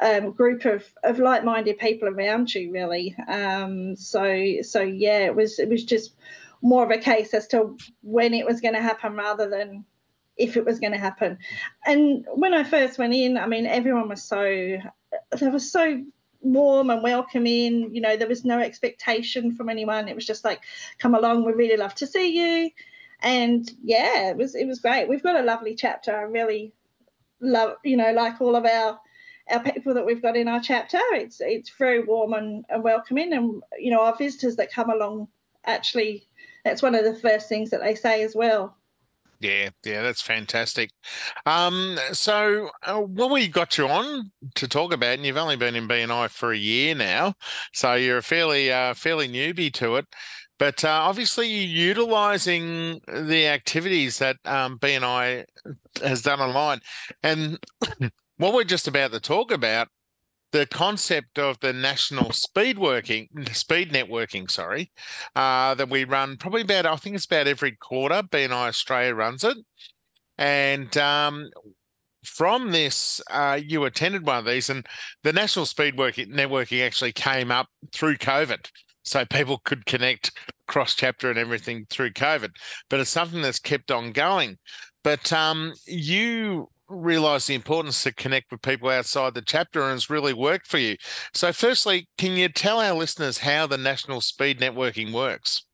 um, 0.00 0.32
group 0.32 0.64
of, 0.64 0.84
of 1.04 1.20
like-minded 1.20 1.78
people 1.78 2.08
around 2.08 2.52
you, 2.52 2.72
really. 2.72 3.14
Um, 3.28 3.94
so, 3.94 4.56
so 4.62 4.82
yeah, 4.82 5.20
it 5.20 5.36
was 5.36 5.60
it 5.60 5.68
was 5.68 5.84
just 5.84 6.14
more 6.62 6.82
of 6.84 6.90
a 6.90 6.98
case 6.98 7.32
as 7.32 7.46
to 7.48 7.76
when 8.02 8.34
it 8.34 8.44
was 8.44 8.60
going 8.60 8.74
to 8.74 8.82
happen 8.82 9.14
rather 9.14 9.48
than 9.48 9.84
if 10.36 10.56
it 10.56 10.64
was 10.64 10.80
going 10.80 10.92
to 10.92 10.98
happen. 10.98 11.38
And 11.86 12.26
when 12.34 12.54
I 12.54 12.64
first 12.64 12.98
went 12.98 13.14
in, 13.14 13.38
I 13.38 13.46
mean, 13.46 13.66
everyone 13.66 14.08
was 14.08 14.24
so 14.24 14.42
they 14.42 15.48
were 15.48 15.60
so 15.60 16.02
warm 16.44 16.90
and 16.90 17.02
welcoming. 17.02 17.94
You 17.94 18.00
know, 18.00 18.16
there 18.16 18.28
was 18.28 18.44
no 18.44 18.60
expectation 18.60 19.54
from 19.54 19.68
anyone. 19.68 20.08
It 20.08 20.14
was 20.14 20.26
just 20.26 20.44
like, 20.44 20.62
come 20.98 21.14
along, 21.14 21.44
we 21.44 21.52
really 21.52 21.76
love 21.76 21.94
to 21.96 22.06
see 22.06 22.62
you. 22.62 22.70
And 23.20 23.70
yeah, 23.82 24.30
it 24.30 24.36
was 24.36 24.54
it 24.54 24.66
was 24.66 24.80
great. 24.80 25.08
We've 25.08 25.22
got 25.22 25.40
a 25.40 25.42
lovely 25.42 25.74
chapter. 25.74 26.14
I 26.14 26.22
really 26.22 26.72
love, 27.40 27.76
you 27.84 27.96
know, 27.96 28.12
like 28.12 28.40
all 28.40 28.56
of 28.56 28.64
our 28.66 29.00
our 29.50 29.62
people 29.62 29.94
that 29.94 30.06
we've 30.06 30.22
got 30.22 30.36
in 30.36 30.48
our 30.48 30.60
chapter. 30.60 31.00
It's 31.12 31.40
it's 31.40 31.70
very 31.70 32.02
warm 32.04 32.34
and, 32.34 32.64
and 32.68 32.82
welcoming. 32.84 33.32
And 33.32 33.62
you 33.78 33.90
know, 33.90 34.02
our 34.02 34.16
visitors 34.16 34.56
that 34.56 34.72
come 34.72 34.90
along 34.90 35.28
actually 35.66 36.28
that's 36.64 36.82
one 36.82 36.94
of 36.94 37.04
the 37.04 37.14
first 37.14 37.48
things 37.48 37.70
that 37.70 37.80
they 37.80 37.94
say 37.94 38.22
as 38.22 38.34
well. 38.34 38.76
Yeah, 39.40 39.70
yeah, 39.84 40.02
that's 40.02 40.22
fantastic. 40.22 40.90
Um, 41.46 41.98
so 42.12 42.70
uh, 42.82 43.00
what 43.00 43.30
we 43.30 43.48
got 43.48 43.76
you 43.76 43.88
on 43.88 44.32
to 44.54 44.68
talk 44.68 44.92
about, 44.92 45.14
and 45.14 45.26
you've 45.26 45.36
only 45.36 45.56
been 45.56 45.74
in 45.76 45.88
BNI 45.88 46.28
for 46.28 46.52
a 46.52 46.56
year 46.56 46.94
now, 46.94 47.34
so 47.72 47.94
you're 47.94 48.18
a 48.18 48.22
fairly 48.22 48.72
uh, 48.72 48.94
fairly 48.94 49.28
newbie 49.28 49.72
to 49.74 49.96
it. 49.96 50.06
But 50.58 50.84
uh, 50.84 50.88
obviously, 50.88 51.48
you're 51.48 51.88
utilizing 51.88 53.00
the 53.08 53.46
activities 53.48 54.18
that 54.18 54.36
um, 54.44 54.78
BNI 54.78 55.44
has 56.02 56.22
done 56.22 56.40
online, 56.40 56.80
and 57.22 57.58
what 58.38 58.54
we're 58.54 58.64
just 58.64 58.88
about 58.88 59.12
to 59.12 59.20
talk 59.20 59.50
about 59.52 59.88
the 60.54 60.66
concept 60.66 61.36
of 61.36 61.58
the 61.58 61.72
national 61.72 62.30
speed 62.30 62.78
working 62.78 63.28
speed 63.50 63.90
networking 63.90 64.48
sorry 64.48 64.92
uh, 65.34 65.74
that 65.74 65.90
we 65.90 66.04
run 66.04 66.36
probably 66.36 66.62
about 66.62 66.86
i 66.86 66.94
think 66.94 67.16
it's 67.16 67.26
about 67.26 67.48
every 67.48 67.72
quarter 67.72 68.22
bni 68.22 68.52
australia 68.52 69.14
runs 69.14 69.42
it. 69.42 69.56
And 70.38 70.96
um, 70.96 71.50
from 72.24 72.70
this 72.70 73.20
uh, 73.30 73.58
you 73.64 73.84
attended 73.84 74.24
one 74.24 74.38
of 74.38 74.44
these 74.44 74.70
and 74.70 74.86
the 75.24 75.32
national 75.32 75.66
speed 75.66 75.98
working 75.98 76.30
networking 76.30 76.86
actually 76.86 77.12
came 77.12 77.50
up 77.50 77.66
through 77.92 78.16
covid. 78.16 78.70
So 79.02 79.24
people 79.24 79.58
could 79.64 79.86
connect 79.86 80.38
cross 80.68 80.94
chapter 80.94 81.30
and 81.30 81.38
everything 81.38 81.86
through 81.90 82.12
covid. 82.12 82.50
But 82.88 83.00
it's 83.00 83.10
something 83.10 83.42
that's 83.42 83.58
kept 83.58 83.90
on 83.90 84.12
going. 84.12 84.58
But 85.02 85.32
um, 85.32 85.74
you 85.86 86.68
realize 86.88 87.46
the 87.46 87.54
importance 87.54 88.02
to 88.02 88.12
connect 88.12 88.50
with 88.50 88.62
people 88.62 88.88
outside 88.88 89.34
the 89.34 89.42
chapter 89.42 89.82
and 89.82 89.94
it's 89.94 90.10
really 90.10 90.32
worked 90.32 90.66
for 90.66 90.78
you. 90.78 90.96
So, 91.32 91.52
firstly, 91.52 92.08
can 92.18 92.32
you 92.32 92.48
tell 92.48 92.80
our 92.80 92.94
listeners 92.94 93.38
how 93.38 93.66
the 93.66 93.78
National 93.78 94.20
Speed 94.20 94.60
Networking 94.60 95.12
works? 95.12 95.64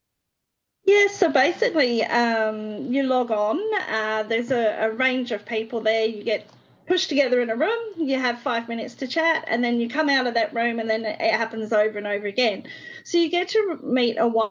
Yeah, 0.85 1.07
so 1.07 1.29
basically, 1.29 2.03
um, 2.05 2.91
you 2.91 3.03
log 3.03 3.29
on. 3.29 3.59
Uh, 3.89 4.23
there's 4.23 4.51
a, 4.51 4.77
a 4.85 4.91
range 4.91 5.31
of 5.31 5.45
people 5.45 5.79
there. 5.79 6.05
You 6.05 6.23
get 6.23 6.49
pushed 6.87 7.07
together 7.07 7.39
in 7.39 7.49
a 7.49 7.55
room. 7.55 7.79
You 7.97 8.19
have 8.19 8.41
five 8.41 8.67
minutes 8.67 8.95
to 8.95 9.07
chat, 9.07 9.45
and 9.47 9.63
then 9.63 9.79
you 9.79 9.87
come 9.87 10.09
out 10.09 10.25
of 10.25 10.33
that 10.33 10.53
room, 10.53 10.79
and 10.79 10.89
then 10.89 11.05
it 11.05 11.33
happens 11.33 11.71
over 11.71 11.97
and 11.97 12.07
over 12.07 12.25
again. 12.25 12.63
So 13.03 13.19
you 13.19 13.29
get 13.29 13.49
to 13.49 13.79
meet 13.83 14.17
a 14.17 14.27
wide 14.27 14.49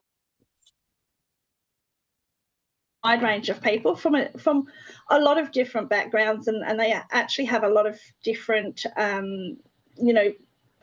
wide 3.05 3.23
range 3.23 3.49
of 3.49 3.63
people 3.63 3.97
from 3.97 4.15
a, 4.15 4.29
from 4.39 4.67
a 5.09 5.19
lot 5.19 5.39
of 5.39 5.53
different 5.53 5.89
backgrounds, 5.89 6.49
and, 6.49 6.63
and 6.65 6.79
they 6.79 6.93
actually 7.11 7.47
have 7.47 7.65
a 7.65 7.69
lot 7.69 7.87
of 7.87 7.99
different, 8.23 8.85
um, 8.97 9.57
you 9.97 10.13
know, 10.13 10.33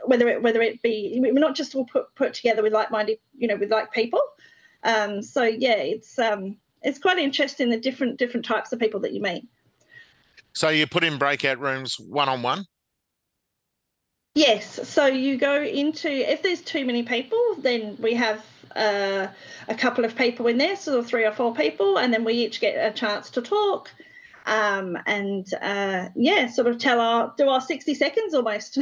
whether 0.06 0.28
it 0.28 0.42
whether 0.42 0.62
it 0.62 0.82
be 0.82 1.18
we're 1.22 1.34
not 1.34 1.56
just 1.56 1.76
all 1.76 1.86
put 1.86 2.14
put 2.16 2.34
together 2.34 2.62
with 2.62 2.74
like 2.74 2.92
minded, 2.92 3.20
you 3.38 3.48
know, 3.48 3.56
with 3.56 3.72
like 3.72 3.92
people. 3.92 4.22
Um, 4.84 5.22
so 5.22 5.44
yeah, 5.44 5.78
it's 5.78 6.20
um, 6.20 6.58
it's 6.82 7.00
quite 7.00 7.18
interesting 7.18 7.70
the 7.70 7.80
different 7.80 8.18
different 8.18 8.46
types 8.46 8.72
of 8.72 8.80
people 8.80 9.00
that 9.02 9.14
you 9.14 9.22
meet. 9.22 9.48
So 10.54 10.70
you 10.70 10.88
put 10.88 11.04
in 11.04 11.18
breakout 11.18 11.60
rooms 11.60 12.00
one 12.00 12.30
on 12.30 12.42
one. 12.42 12.66
Yes. 14.36 14.88
So 14.88 15.08
you 15.08 15.38
go 15.38 15.64
into 15.64 16.10
if 16.10 16.44
there's 16.44 16.62
too 16.62 16.86
many 16.86 17.02
people, 17.02 17.40
then 17.58 17.98
we 18.00 18.14
have 18.14 18.46
uh, 18.78 19.28
a 19.68 19.76
couple 19.76 20.06
of 20.06 20.16
people 20.16 20.48
in 20.48 20.58
there, 20.58 20.76
so 20.76 21.04
three 21.04 21.26
or 21.26 21.32
four 21.32 21.54
people, 21.54 21.98
and 21.98 22.14
then 22.14 22.24
we 22.24 22.34
each 22.34 22.62
get 22.62 22.76
a 22.76 22.94
chance 22.94 23.30
to 23.32 23.42
talk. 23.42 23.92
Um, 24.48 24.98
and 25.06 25.46
uh, 25.62 26.08
yeah, 26.16 26.48
sort 26.48 26.68
of 26.68 26.78
tell 26.78 27.02
our 27.02 27.34
do 27.38 27.50
our 27.50 27.60
sixty 27.60 27.94
seconds 27.94 28.34
almost. 28.34 28.80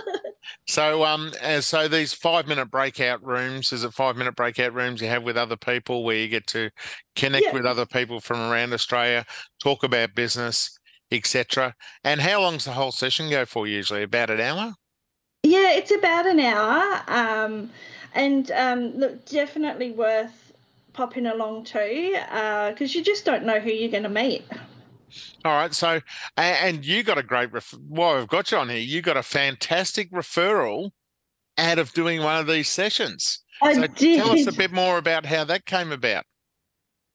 so 0.68 1.04
um, 1.04 1.32
so 1.60 1.88
these 1.88 2.12
five 2.12 2.46
minute 2.46 2.70
breakout 2.70 3.24
rooms 3.24 3.72
is 3.72 3.84
it 3.84 3.94
five 3.94 4.16
minute 4.16 4.36
breakout 4.36 4.74
rooms 4.74 5.00
you 5.00 5.08
have 5.08 5.22
with 5.22 5.38
other 5.38 5.56
people 5.56 6.04
where 6.04 6.16
you 6.16 6.28
get 6.28 6.46
to 6.48 6.70
connect 7.16 7.46
yeah. 7.46 7.52
with 7.54 7.64
other 7.64 7.86
people 7.86 8.20
from 8.20 8.38
around 8.38 8.74
Australia, 8.74 9.24
talk 9.62 9.82
about 9.82 10.14
business, 10.14 10.78
etc. 11.10 11.74
And 12.04 12.20
how 12.20 12.42
long's 12.42 12.66
the 12.66 12.72
whole 12.72 12.92
session 12.92 13.30
go 13.30 13.46
for? 13.46 13.66
Usually 13.66 14.02
about 14.02 14.28
an 14.28 14.40
hour. 14.40 14.74
Yeah, 15.42 15.72
it's 15.72 15.90
about 15.90 16.26
an 16.26 16.40
hour. 16.40 17.02
Um, 17.06 17.70
and 18.18 18.50
um, 18.50 18.98
look, 18.98 19.24
definitely 19.26 19.92
worth 19.92 20.52
popping 20.92 21.26
along 21.26 21.64
to 21.64 22.10
because 22.70 22.94
uh, 22.94 22.98
you 22.98 23.02
just 23.02 23.24
don't 23.24 23.44
know 23.44 23.60
who 23.60 23.70
you're 23.70 23.90
going 23.90 24.02
to 24.02 24.08
meet. 24.08 24.44
All 25.44 25.52
right. 25.52 25.72
So, 25.72 26.00
and 26.36 26.84
you 26.84 27.04
got 27.04 27.16
a 27.16 27.22
great, 27.22 27.52
ref- 27.52 27.74
well, 27.88 28.18
I've 28.18 28.28
got 28.28 28.50
you 28.50 28.58
on 28.58 28.68
here. 28.68 28.78
You 28.78 29.00
got 29.00 29.16
a 29.16 29.22
fantastic 29.22 30.10
referral 30.10 30.90
out 31.56 31.78
of 31.78 31.92
doing 31.92 32.20
one 32.20 32.40
of 32.40 32.48
these 32.48 32.68
sessions. 32.68 33.38
I 33.62 33.74
so 33.74 33.86
did. 33.86 34.18
tell 34.18 34.32
us 34.32 34.46
a 34.48 34.52
bit 34.52 34.72
more 34.72 34.98
about 34.98 35.24
how 35.24 35.44
that 35.44 35.64
came 35.64 35.92
about. 35.92 36.24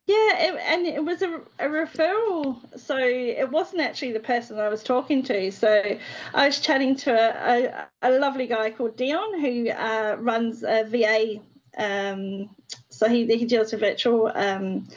Yeah, 0.06 0.38
it, 0.38 0.56
and 0.68 0.86
it 0.86 1.04
was 1.04 1.22
a, 1.22 1.36
a 1.60 1.68
referral. 1.68 2.58
So 2.78 2.98
it 2.98 3.50
wasn't 3.50 3.82
actually 3.82 4.12
the 4.12 4.20
person 4.20 4.60
I 4.60 4.68
was 4.68 4.84
talking 4.84 5.24
to. 5.24 5.52
So 5.52 5.98
I 6.34 6.46
was 6.46 6.60
chatting 6.60 6.96
to 6.98 7.12
a, 7.12 7.88
a, 8.02 8.10
a 8.10 8.20
lovely 8.20 8.48
guy 8.48 8.72
called 8.72 8.98
Dion 8.98 9.40
who 9.40 9.70
uh, 9.70 10.18
runs 10.20 10.64
a 10.64 10.84
VA 10.84 11.40
um, 11.78 12.50
so 12.90 13.10
he, 13.10 13.26
he 13.26 13.46
deals 13.46 13.72
with 13.72 13.82
virtual 13.82 14.32
um, 14.34 14.88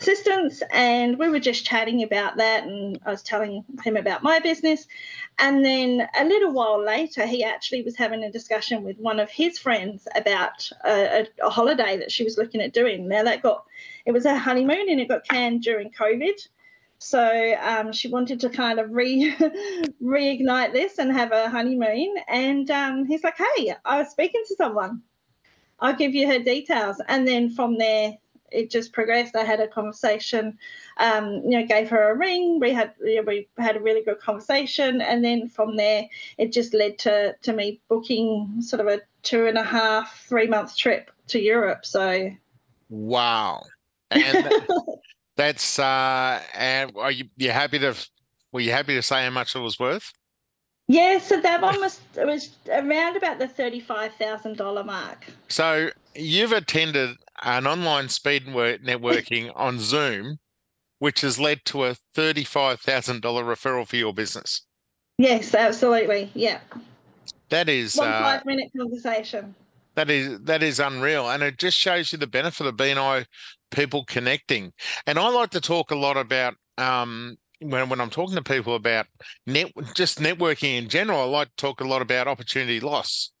assistants, 0.00 0.62
and 0.72 1.18
we 1.18 1.28
were 1.28 1.40
just 1.40 1.64
chatting 1.64 2.02
about 2.02 2.36
that, 2.36 2.64
and 2.64 2.98
I 3.04 3.10
was 3.10 3.22
telling 3.22 3.64
him 3.82 3.96
about 3.96 4.22
my 4.22 4.38
business. 4.38 4.86
And 5.38 5.64
then 5.64 6.08
a 6.18 6.24
little 6.24 6.52
while 6.52 6.84
later, 6.84 7.24
he 7.24 7.44
actually 7.44 7.82
was 7.82 7.96
having 7.96 8.24
a 8.24 8.32
discussion 8.32 8.82
with 8.82 8.98
one 8.98 9.20
of 9.20 9.30
his 9.30 9.58
friends 9.58 10.08
about 10.16 10.70
a, 10.84 11.20
a, 11.20 11.46
a 11.46 11.50
holiday 11.50 11.96
that 11.98 12.10
she 12.10 12.24
was 12.24 12.36
looking 12.36 12.60
at 12.60 12.72
doing. 12.72 13.06
Now 13.06 13.22
that 13.24 13.42
got 13.42 13.64
it 14.04 14.12
was 14.12 14.24
a 14.24 14.36
honeymoon, 14.36 14.88
and 14.88 15.00
it 15.00 15.08
got 15.08 15.28
canned 15.28 15.62
during 15.62 15.90
COVID. 15.90 16.48
So 16.98 17.54
um, 17.62 17.92
she 17.92 18.08
wanted 18.08 18.40
to 18.40 18.50
kind 18.50 18.80
of 18.80 18.90
re 18.90 19.32
reignite 20.02 20.72
this 20.72 20.98
and 20.98 21.12
have 21.12 21.30
a 21.30 21.48
honeymoon. 21.48 22.16
And 22.26 22.68
um, 22.70 23.06
he's 23.06 23.22
like, 23.22 23.38
"Hey, 23.38 23.74
I 23.84 23.98
was 23.98 24.10
speaking 24.10 24.42
to 24.48 24.56
someone." 24.56 25.02
I'll 25.80 25.94
give 25.94 26.14
you 26.14 26.26
her 26.26 26.40
details. 26.40 27.00
And 27.06 27.26
then 27.26 27.50
from 27.50 27.78
there, 27.78 28.16
it 28.50 28.70
just 28.70 28.92
progressed. 28.92 29.36
I 29.36 29.44
had 29.44 29.60
a 29.60 29.68
conversation, 29.68 30.58
um, 30.98 31.42
you 31.44 31.58
know, 31.58 31.66
gave 31.66 31.88
her 31.90 32.10
a 32.10 32.16
ring. 32.16 32.58
We 32.60 32.72
had 32.72 32.92
you 33.00 33.16
know, 33.16 33.22
we 33.22 33.48
had 33.58 33.76
a 33.76 33.80
really 33.80 34.02
good 34.02 34.20
conversation, 34.20 35.00
and 35.00 35.24
then 35.24 35.48
from 35.48 35.76
there, 35.76 36.06
it 36.38 36.52
just 36.52 36.74
led 36.74 36.98
to 37.00 37.34
to 37.42 37.52
me 37.52 37.80
booking 37.88 38.60
sort 38.60 38.80
of 38.80 38.86
a 38.86 39.00
two 39.22 39.46
and 39.46 39.58
a 39.58 39.62
half, 39.62 40.24
three 40.28 40.46
month 40.46 40.76
trip 40.76 41.10
to 41.28 41.40
Europe. 41.40 41.84
So, 41.84 42.30
wow, 42.88 43.62
and 44.10 44.48
that's 45.36 45.78
uh, 45.78 46.40
and 46.54 46.92
are 46.96 47.12
you 47.12 47.28
you 47.36 47.50
happy 47.50 47.78
to? 47.78 47.94
Were 48.52 48.60
you 48.60 48.72
happy 48.72 48.94
to 48.94 49.02
say 49.02 49.24
how 49.24 49.30
much 49.30 49.54
it 49.54 49.60
was 49.60 49.78
worth? 49.78 50.12
Yeah, 50.88 51.18
so 51.18 51.38
that 51.38 51.60
one 51.60 51.78
was 51.80 52.00
it 52.16 52.26
was 52.26 52.56
around 52.70 53.16
about 53.16 53.38
the 53.38 53.46
thirty-five 53.46 54.14
thousand 54.14 54.56
dollar 54.56 54.82
mark. 54.82 55.26
So 55.48 55.90
you've 56.14 56.52
attended 56.52 57.16
an 57.42 57.66
online 57.66 58.08
speed 58.08 58.46
networking 58.46 59.52
on 59.54 59.78
Zoom, 59.78 60.38
which 60.98 61.20
has 61.22 61.38
led 61.38 61.64
to 61.66 61.84
a 61.84 61.94
thirty-five 62.14 62.80
thousand 62.80 63.22
dollar 63.22 63.44
referral 63.44 63.86
for 63.86 63.96
your 63.96 64.14
business. 64.14 64.62
Yes, 65.18 65.54
absolutely. 65.54 66.30
Yeah. 66.34 66.60
That 67.48 67.68
is 67.68 67.96
one 67.96 68.08
uh, 68.08 68.20
five-minute 68.20 68.70
conversation. 68.76 69.54
That 69.94 70.10
is 70.10 70.40
that 70.42 70.62
is 70.62 70.78
unreal, 70.78 71.28
and 71.28 71.42
it 71.42 71.58
just 71.58 71.76
shows 71.76 72.12
you 72.12 72.18
the 72.18 72.26
benefit 72.26 72.66
of 72.66 72.76
being 72.76 72.96
BNI 72.96 73.26
people 73.70 74.04
connecting. 74.04 74.72
And 75.06 75.18
I 75.18 75.28
like 75.28 75.50
to 75.50 75.60
talk 75.60 75.90
a 75.90 75.96
lot 75.96 76.16
about 76.16 76.54
um, 76.76 77.36
when 77.60 77.88
when 77.88 78.00
I'm 78.00 78.10
talking 78.10 78.36
to 78.36 78.42
people 78.42 78.74
about 78.74 79.06
net 79.46 79.72
just 79.94 80.20
networking 80.20 80.78
in 80.78 80.88
general, 80.88 81.20
I 81.20 81.24
like 81.24 81.48
to 81.48 81.56
talk 81.56 81.80
a 81.80 81.88
lot 81.88 82.02
about 82.02 82.28
opportunity 82.28 82.80
loss. 82.80 83.32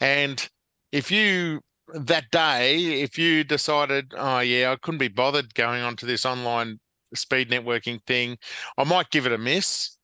And 0.00 0.48
if 0.92 1.10
you 1.10 1.60
that 1.94 2.30
day, 2.30 3.02
if 3.02 3.18
you 3.18 3.44
decided, 3.44 4.12
oh 4.16 4.40
yeah, 4.40 4.72
I 4.72 4.76
couldn't 4.76 4.98
be 4.98 5.08
bothered 5.08 5.54
going 5.54 5.82
on 5.82 5.96
to 5.96 6.06
this 6.06 6.26
online 6.26 6.80
speed 7.14 7.50
networking 7.50 8.02
thing, 8.04 8.38
I 8.76 8.84
might 8.84 9.10
give 9.10 9.26
it 9.26 9.32
a 9.32 9.38
miss. 9.38 9.96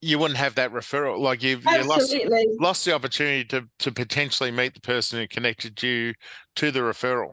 You 0.00 0.18
wouldn't 0.18 0.38
have 0.38 0.54
that 0.56 0.72
referral. 0.72 1.18
Like 1.18 1.42
you've 1.42 1.64
you 1.64 1.84
lost, 1.84 2.14
lost 2.60 2.84
the 2.84 2.94
opportunity 2.94 3.44
to 3.46 3.68
to 3.78 3.92
potentially 3.92 4.50
meet 4.50 4.74
the 4.74 4.80
person 4.80 5.18
who 5.18 5.26
connected 5.26 5.82
you 5.82 6.14
to 6.56 6.70
the 6.70 6.80
referral. 6.80 7.30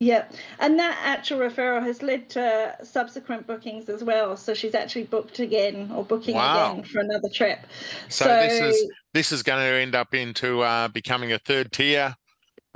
Yeah, 0.00 0.26
and 0.60 0.78
that 0.78 0.96
actual 1.02 1.40
referral 1.40 1.82
has 1.82 2.02
led 2.02 2.30
to 2.30 2.76
subsequent 2.84 3.48
bookings 3.48 3.88
as 3.88 4.04
well. 4.04 4.36
So 4.36 4.54
she's 4.54 4.76
actually 4.76 5.04
booked 5.04 5.40
again 5.40 5.90
or 5.92 6.04
booking 6.04 6.36
wow. 6.36 6.70
again 6.70 6.84
for 6.84 7.00
another 7.00 7.28
trip. 7.34 7.66
So, 8.08 8.26
so, 8.26 8.42
this 8.42 8.60
is 8.60 8.90
this 9.12 9.32
is 9.32 9.42
going 9.42 9.58
to 9.58 9.80
end 9.80 9.96
up 9.96 10.14
into 10.14 10.60
uh, 10.60 10.86
becoming 10.86 11.32
a 11.32 11.38
third 11.40 11.72
tier, 11.72 12.14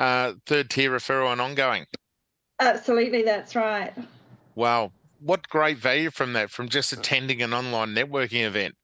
uh, 0.02 0.34
third 0.46 0.68
tier 0.68 0.90
referral 0.90 1.32
and 1.32 1.40
ongoing. 1.40 1.86
Absolutely, 2.58 3.22
that's 3.22 3.54
right. 3.54 3.92
Wow, 4.56 4.92
what 5.20 5.48
great 5.48 5.78
value 5.78 6.10
from 6.10 6.32
that 6.32 6.50
from 6.50 6.68
just 6.68 6.92
attending 6.92 7.40
an 7.40 7.54
online 7.54 7.94
networking 7.94 8.44
event. 8.44 8.74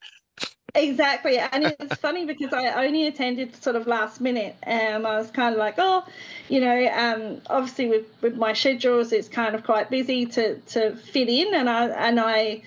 Exactly. 0.75 1.39
And 1.39 1.67
it's 1.81 1.97
funny 1.97 2.25
because 2.25 2.53
I 2.53 2.87
only 2.87 3.07
attended 3.09 3.61
sort 3.61 3.75
of 3.75 3.87
last 3.89 4.21
minute 4.21 4.55
and 4.63 5.07
I 5.07 5.17
was 5.17 5.31
kind 5.31 5.55
of 5.55 5.59
like, 5.59 5.75
oh, 5.79 6.05
you 6.49 6.61
know, 6.61 6.89
um, 6.93 7.41
obviously 7.51 7.89
with, 7.89 8.07
with 8.21 8.37
my 8.37 8.53
schedules, 8.53 9.13
it's 9.13 9.29
kind 9.29 9.55
of 9.55 9.65
quite 9.65 9.91
busy 9.91 10.27
to, 10.27 10.57
to 10.57 10.95
fit 10.95 11.29
in. 11.29 11.53
And 11.55 11.69
I, 11.69 11.87
and 11.89 12.21
I, 12.21 12.63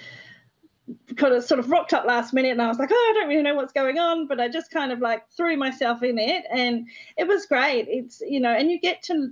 kind 1.15 1.33
of 1.33 1.43
sort 1.43 1.60
of 1.60 1.69
rocked 1.69 1.93
up 1.93 2.05
last 2.05 2.33
minute 2.33 2.51
and 2.51 2.62
I 2.62 2.67
was 2.67 2.79
like, 2.79 2.89
oh, 2.91 3.13
I 3.15 3.19
don't 3.19 3.29
really 3.29 3.43
know 3.43 3.55
what's 3.55 3.74
going 3.74 3.98
on, 3.98 4.27
but 4.27 4.39
I 4.39 4.48
just 4.48 4.71
kind 4.71 4.91
of 4.91 5.00
like 5.00 5.29
threw 5.29 5.57
myself 5.57 6.03
in 6.03 6.17
it 6.17 6.45
and 6.51 6.88
it 7.17 7.27
was 7.27 7.45
great. 7.45 7.88
It's, 7.89 8.21
you 8.21 8.39
know, 8.39 8.51
and 8.51 8.69
you 8.69 8.79
get 8.79 9.03
to 9.03 9.29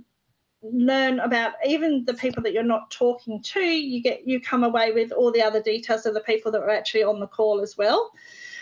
learn 0.62 1.20
about 1.20 1.52
even 1.66 2.04
the 2.04 2.14
people 2.14 2.42
that 2.42 2.52
you're 2.52 2.62
not 2.62 2.90
talking 2.90 3.42
to, 3.42 3.60
you 3.60 4.02
get, 4.02 4.26
you 4.26 4.40
come 4.40 4.64
away 4.64 4.92
with 4.92 5.12
all 5.12 5.32
the 5.32 5.42
other 5.42 5.62
details 5.62 6.06
of 6.06 6.14
the 6.14 6.20
people 6.20 6.52
that 6.52 6.60
were 6.60 6.70
actually 6.70 7.02
on 7.02 7.20
the 7.20 7.26
call 7.26 7.60
as 7.60 7.76
well. 7.76 8.10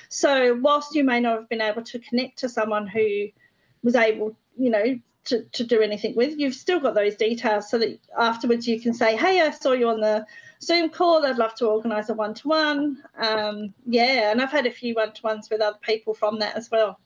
So 0.09 0.55
whilst 0.63 0.95
you 0.95 1.05
may 1.05 1.21
not 1.21 1.39
have 1.39 1.49
been 1.49 1.61
able 1.61 1.83
to 1.83 1.99
connect 1.99 2.39
to 2.39 2.49
someone 2.49 2.87
who 2.87 3.27
was 3.83 3.95
able, 3.95 4.37
you 4.57 4.71
know, 4.71 4.99
to, 5.29 5.43
to 5.45 5.65
do 5.65 5.81
anything 5.81 6.15
with, 6.15 6.39
you've 6.39 6.55
still 6.55 6.81
got 6.81 6.95
those 6.95 7.17
details 7.17 7.71
so 7.71 7.79
that 7.79 7.99
afterwards 8.19 8.67
you 8.67 8.81
can 8.81 8.95
say, 8.95 9.17
hey, 9.17 9.41
I 9.41 9.51
saw 9.51 9.73
you 9.73 9.89
on 9.89 10.01
the 10.01 10.27
Zoom 10.61 10.91
call. 10.91 11.25
I'd 11.25 11.39
love 11.39 11.55
to 11.57 11.67
organise 11.67 12.09
a 12.09 12.15
one 12.15 12.35
to 12.35 12.49
one. 12.49 13.03
Yeah, 13.87 14.31
and 14.31 14.41
I've 14.41 14.51
had 14.51 14.67
a 14.67 14.71
few 14.71 14.95
one 14.95 15.13
to 15.13 15.23
ones 15.23 15.49
with 15.51 15.61
other 15.61 15.79
people 15.83 16.15
from 16.15 16.39
that 16.41 16.57
as 16.57 16.71
well. 16.71 16.99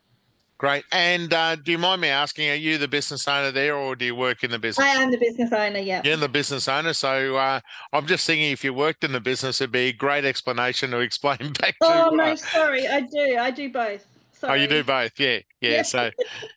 Great. 0.62 0.84
And 0.92 1.34
uh, 1.34 1.56
do 1.56 1.72
you 1.72 1.78
mind 1.78 2.00
me 2.00 2.06
asking, 2.06 2.48
are 2.48 2.54
you 2.54 2.78
the 2.78 2.86
business 2.86 3.26
owner 3.26 3.50
there 3.50 3.74
or 3.74 3.96
do 3.96 4.04
you 4.04 4.14
work 4.14 4.44
in 4.44 4.52
the 4.52 4.60
business? 4.60 4.86
I 4.86 4.90
am 4.90 5.10
the 5.10 5.18
business 5.18 5.52
owner, 5.52 5.80
yeah. 5.80 6.02
You're 6.04 6.16
the 6.16 6.28
business 6.28 6.68
owner. 6.68 6.92
So 6.92 7.34
uh, 7.34 7.58
I'm 7.92 8.06
just 8.06 8.24
thinking 8.24 8.52
if 8.52 8.62
you 8.62 8.72
worked 8.72 9.02
in 9.02 9.10
the 9.10 9.18
business, 9.18 9.60
it'd 9.60 9.72
be 9.72 9.88
a 9.88 9.92
great 9.92 10.24
explanation 10.24 10.92
to 10.92 10.98
explain 11.00 11.52
back 11.54 11.76
to 11.80 12.06
Oh, 12.06 12.10
no, 12.10 12.22
uh, 12.22 12.36
sorry. 12.36 12.86
I 12.86 13.00
do. 13.00 13.38
I 13.40 13.50
do 13.50 13.72
both. 13.72 14.06
Sorry. 14.42 14.58
Oh, 14.58 14.62
you 14.62 14.68
do 14.68 14.82
both. 14.84 15.12
Yeah. 15.18 15.38
Yeah. 15.60 15.70
yeah. 15.70 15.82
So 15.82 16.10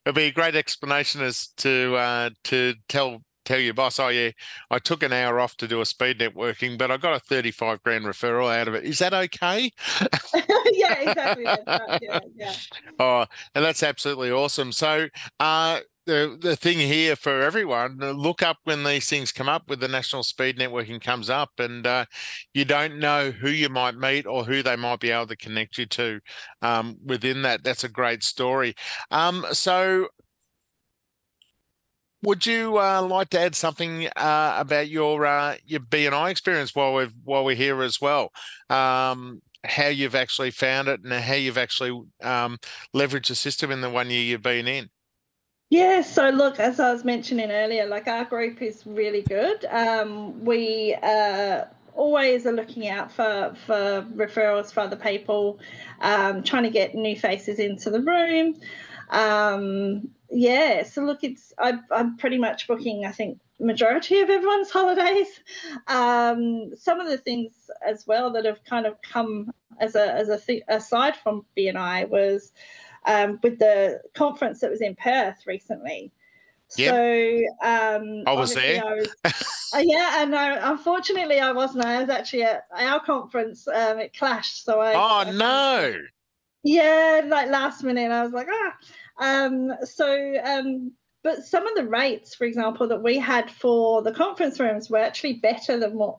it'll 0.06 0.15
be 0.15 0.24
a 0.25 0.32
great 0.32 0.56
explanation 0.56 1.22
as 1.22 1.50
to 1.58 1.96
uh, 1.96 2.30
to 2.46 2.74
tell 2.89 3.22
tell 3.46 3.60
your 3.60 3.75
boss, 3.75 4.00
oh 4.00 4.08
yeah, 4.08 4.32
I 4.72 4.80
took 4.80 5.04
an 5.04 5.13
hour 5.13 5.39
off 5.39 5.56
to 5.58 5.68
do 5.68 5.80
a 5.80 5.86
speed 5.86 6.20
networking, 6.20 6.80
but 6.80 6.89
I 6.89 6.98
got 6.98 7.15
a 7.15 7.20
35 7.20 7.84
grand 7.84 8.06
referral 8.06 8.51
out 8.51 8.68
of 8.68 8.74
it. 8.74 8.84
Is 8.86 8.98
that 9.00 9.13
okay? 9.13 9.72
yeah, 10.72 10.94
exactly. 11.00 11.46
Right. 11.46 12.00
Yeah, 12.01 12.20
yeah. 12.36 12.54
Oh, 13.00 13.25
and 13.54 13.63
that's 13.63 13.84
absolutely 13.84 14.32
awesome. 14.32 14.72
So 14.72 15.08
uh 15.39 15.80
the 16.05 16.38
the 16.39 16.55
thing 16.55 16.77
here 16.77 17.15
for 17.15 17.41
everyone 17.41 18.00
uh, 18.01 18.12
look 18.12 18.41
up 18.41 18.57
when 18.63 18.83
these 18.83 19.09
things 19.09 19.31
come 19.31 19.50
up 19.50 19.69
with 19.69 19.79
the 19.79 19.88
national 19.88 20.24
speed 20.24 20.57
networking 20.57 21.01
comes 21.01 21.29
up 21.29 21.51
and 21.59 21.85
uh, 21.88 22.05
you 22.53 22.65
don't 22.65 23.00
know 23.00 23.31
who 23.31 23.50
you 23.50 23.69
might 23.69 23.95
meet 23.95 24.25
or 24.25 24.43
who 24.45 24.62
they 24.62 24.75
might 24.75 25.00
be 25.00 25.12
able 25.12 25.27
to 25.27 25.35
connect 25.35 25.77
you 25.77 25.85
to 25.85 26.19
um, 26.62 26.97
within 27.03 27.41
that 27.41 27.63
that's 27.63 27.83
a 27.83 27.89
great 27.89 28.24
story 28.24 28.75
um, 29.12 29.45
so 29.51 30.07
would 32.24 32.45
you 32.45 32.77
uh, 32.79 33.01
like 33.03 33.29
to 33.29 33.39
add 33.39 33.55
something 33.55 34.07
uh, 34.15 34.55
about 34.57 34.89
your 34.89 35.25
uh, 35.25 35.55
your 35.65 35.79
BNI 35.81 36.31
experience 36.31 36.74
while 36.74 36.93
we 36.93 37.05
while 37.24 37.45
we're 37.45 37.55
here 37.55 37.83
as 37.83 38.01
well? 38.01 38.31
Um, 38.69 39.41
how 39.63 39.88
you've 39.88 40.15
actually 40.15 40.51
found 40.51 40.88
it 40.88 41.01
and 41.03 41.12
how 41.13 41.33
you've 41.33 41.57
actually 41.57 42.01
um, 42.24 42.57
leveraged 42.95 43.27
the 43.27 43.35
system 43.35 43.71
in 43.71 43.81
the 43.81 43.89
one 43.89 44.09
year 44.09 44.21
you've 44.21 44.41
been 44.41 44.67
in. 44.67 44.89
Yeah, 45.75 46.03
so 46.03 46.29
look, 46.29 46.58
as 46.58 46.79
I 46.79 46.94
was 46.94 47.03
mentioning 47.03 47.51
earlier, 47.51 47.86
like 47.86 48.08
our 48.08 48.24
group 48.24 48.62
is 48.62 48.88
really 48.88 49.24
good. 49.24 49.65
Um, 49.65 50.46
we 50.46 50.96
uh, 51.03 51.65
always 51.94 52.46
are 52.46 52.53
looking 52.53 52.88
out 52.88 53.12
for 53.12 53.53
for 53.65 54.08
referrals 54.15 54.72
for 54.72 54.79
other 54.79 54.96
people, 54.96 55.60
um, 56.00 56.44
trying 56.44 56.63
to 56.63 56.70
get 56.70 56.96
new 56.96 57.20
faces 57.20 57.60
into 57.60 57.89
the 57.89 58.00
room. 58.00 58.55
Um, 59.10 60.12
yeah, 60.29 60.84
so 60.84 61.01
look, 61.01 61.25
it's 61.25 61.51
I, 61.58 61.74
I'm 61.91 62.15
pretty 62.15 62.38
much 62.38 62.70
booking. 62.70 63.03
I 63.03 63.12
think 63.12 63.41
majority 63.60 64.22
of 64.22 64.29
everyone's 64.29 64.72
holidays. 64.79 65.27
Um, 65.88 66.72
some 66.77 67.01
of 67.01 67.10
the 67.10 67.17
things 67.17 67.51
as 67.86 68.08
well 68.08 68.32
that 68.32 68.46
have 68.46 68.63
kind 68.63 68.86
of 68.86 69.01
come 69.01 69.51
as 69.82 69.96
a 69.96 70.13
as 70.13 70.29
a 70.29 70.39
th- 70.39 70.63
aside 70.70 71.17
from 71.17 71.46
BNI 71.58 72.08
was 72.08 72.53
um, 73.05 73.39
with 73.43 73.59
the 73.59 74.01
conference 74.13 74.59
that 74.62 74.71
was 74.71 74.81
in 74.81 74.95
Perth 74.95 75.45
recently. 75.45 76.12
Yep. 76.77 76.93
So 76.93 77.67
um, 77.67 78.24
I 78.25 78.33
was 78.33 78.53
there. 78.53 78.83
I 78.83 78.93
was, 78.95 79.15
uh, 79.74 79.83
yeah, 79.83 80.24
and 80.24 80.35
I, 80.35 80.71
unfortunately 80.71 81.39
I 81.39 81.51
wasn't. 81.51 81.85
I 81.85 82.01
was 82.01 82.09
actually 82.09 82.43
at 82.43 82.63
our 82.75 83.00
conference. 83.00 83.67
Um, 83.67 84.00
it 84.00 84.13
clashed, 84.17 84.65
so 84.65 84.79
I. 84.79 84.93
Oh 84.93 85.29
I, 85.29 85.31
no! 85.31 85.95
Yeah, 86.63 87.21
like 87.27 87.50
last 87.50 87.83
minute, 87.83 88.12
I 88.12 88.24
was 88.24 88.33
like, 88.33 88.47
ah. 88.50 88.74
Um, 89.17 89.71
so, 89.83 90.35
um, 90.43 90.91
but 91.24 91.43
some 91.43 91.67
of 91.67 91.75
the 91.75 91.88
rates, 91.88 92.35
for 92.35 92.45
example, 92.45 92.88
that 92.88 93.01
we 93.01 93.17
had 93.17 93.50
for 93.51 94.01
the 94.01 94.12
conference 94.12 94.59
rooms 94.59 94.89
were 94.89 94.97
actually 94.97 95.33
better 95.33 95.79
than 95.79 95.93
what 95.93 96.17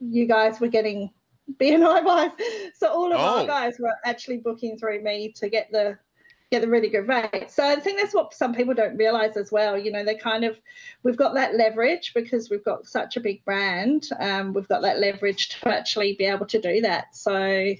you 0.00 0.26
guys 0.26 0.58
were 0.58 0.68
getting 0.68 1.10
BNI 1.60 2.04
wise. 2.04 2.30
So 2.74 2.88
all 2.88 3.12
of 3.12 3.20
oh. 3.20 3.40
our 3.40 3.46
guys 3.46 3.74
were 3.78 3.94
actually 4.04 4.38
booking 4.38 4.78
through 4.78 5.02
me 5.02 5.32
to 5.36 5.48
get 5.48 5.68
the 5.70 5.98
get 6.52 6.62
the 6.62 6.68
really 6.68 6.88
good 6.88 7.08
rate. 7.08 7.50
So 7.50 7.66
I 7.66 7.76
think 7.76 7.98
that's 7.98 8.14
what 8.14 8.34
some 8.34 8.54
people 8.54 8.74
don't 8.74 8.96
realize 8.96 9.36
as 9.36 9.50
well. 9.50 9.76
You 9.76 9.90
know, 9.90 10.04
they 10.04 10.14
kind 10.14 10.44
of 10.44 10.58
we've 11.02 11.16
got 11.16 11.34
that 11.34 11.54
leverage 11.56 12.12
because 12.14 12.50
we've 12.50 12.64
got 12.64 12.86
such 12.86 13.16
a 13.16 13.20
big 13.20 13.44
brand. 13.44 14.08
Um, 14.20 14.52
we've 14.52 14.68
got 14.68 14.82
that 14.82 15.00
leverage 15.00 15.48
to 15.48 15.68
actually 15.68 16.14
be 16.14 16.26
able 16.26 16.46
to 16.46 16.60
do 16.60 16.82
that. 16.82 17.16
So 17.16 17.74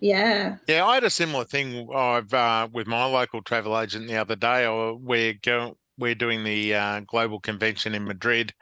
yeah. 0.00 0.56
Yeah, 0.66 0.86
I 0.86 0.94
had 0.94 1.04
a 1.04 1.10
similar 1.10 1.44
thing. 1.44 1.88
I've 1.94 2.32
uh, 2.32 2.68
with 2.72 2.86
my 2.86 3.04
local 3.04 3.42
travel 3.42 3.78
agent 3.78 4.08
the 4.08 4.16
other 4.16 4.36
day. 4.36 4.66
We're 4.68 5.34
going 5.34 5.74
we're 5.98 6.14
doing 6.14 6.44
the 6.44 6.74
uh, 6.74 7.00
global 7.00 7.40
convention 7.40 7.94
in 7.94 8.04
Madrid 8.04 8.52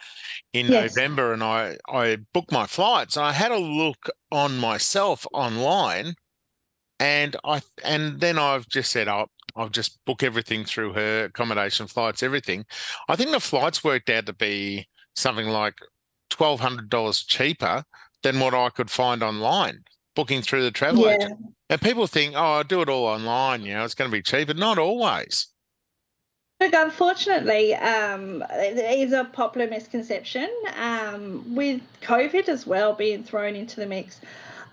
in 0.52 0.66
yes. 0.66 0.96
November, 0.96 1.32
and 1.32 1.42
I 1.42 1.78
I 1.88 2.18
booked 2.32 2.52
my 2.52 2.66
flights. 2.66 3.16
I 3.16 3.32
had 3.32 3.52
a 3.52 3.58
look 3.58 4.11
on 4.30 4.58
myself 4.58 5.26
online, 5.32 6.14
and 7.00 7.37
I 7.44 7.62
and 7.84 8.20
then 8.20 8.38
I've 8.38 8.68
just 8.68 8.90
said, 8.90 9.08
oh, 9.08 9.26
I'll 9.56 9.68
just 9.68 10.04
book 10.04 10.23
everything 10.23 10.64
through 10.64 10.94
her 10.94 11.25
accommodation, 11.25 11.87
flights, 11.87 12.23
everything. 12.23 12.64
I 13.08 13.16
think 13.16 13.30
the 13.30 13.40
flights 13.40 13.84
worked 13.84 14.11
out 14.11 14.26
to 14.26 14.32
be 14.32 14.88
something 15.14 15.49
like 15.49 15.75
twelve 16.30 16.61
hundred 16.61 16.90
dollars 16.90 17.23
cheaper 17.23 17.84
than 18.23 18.40
what 18.40 18.54
I 18.54 18.70
could 18.70 18.90
find 18.90 19.23
online 19.23 19.84
booking 20.14 20.42
through 20.42 20.62
the 20.62 20.70
travel 20.70 21.06
yeah. 21.06 21.14
agent. 21.14 21.38
And 21.70 21.80
people 21.80 22.06
think, 22.06 22.34
oh, 22.34 22.38
I'll 22.38 22.64
do 22.64 22.82
it 22.82 22.88
all 22.88 23.06
online. 23.06 23.62
You 23.62 23.75
know, 23.75 23.84
it's 23.84 23.94
going 23.94 24.11
to 24.11 24.16
be 24.16 24.23
cheaper. 24.23 24.54
Not 24.54 24.78
always. 24.78 25.49
Look, 26.61 26.73
unfortunately, 26.73 27.75
um, 27.75 28.44
it 28.52 28.78
is 29.00 29.12
a 29.12 29.25
popular 29.25 29.66
misconception. 29.66 30.49
Um, 30.78 31.54
with 31.54 31.80
COVID 32.02 32.49
as 32.49 32.66
well 32.66 32.94
being 32.94 33.25
thrown 33.25 33.56
into 33.56 33.80
the 33.80 33.87
mix, 33.87 34.20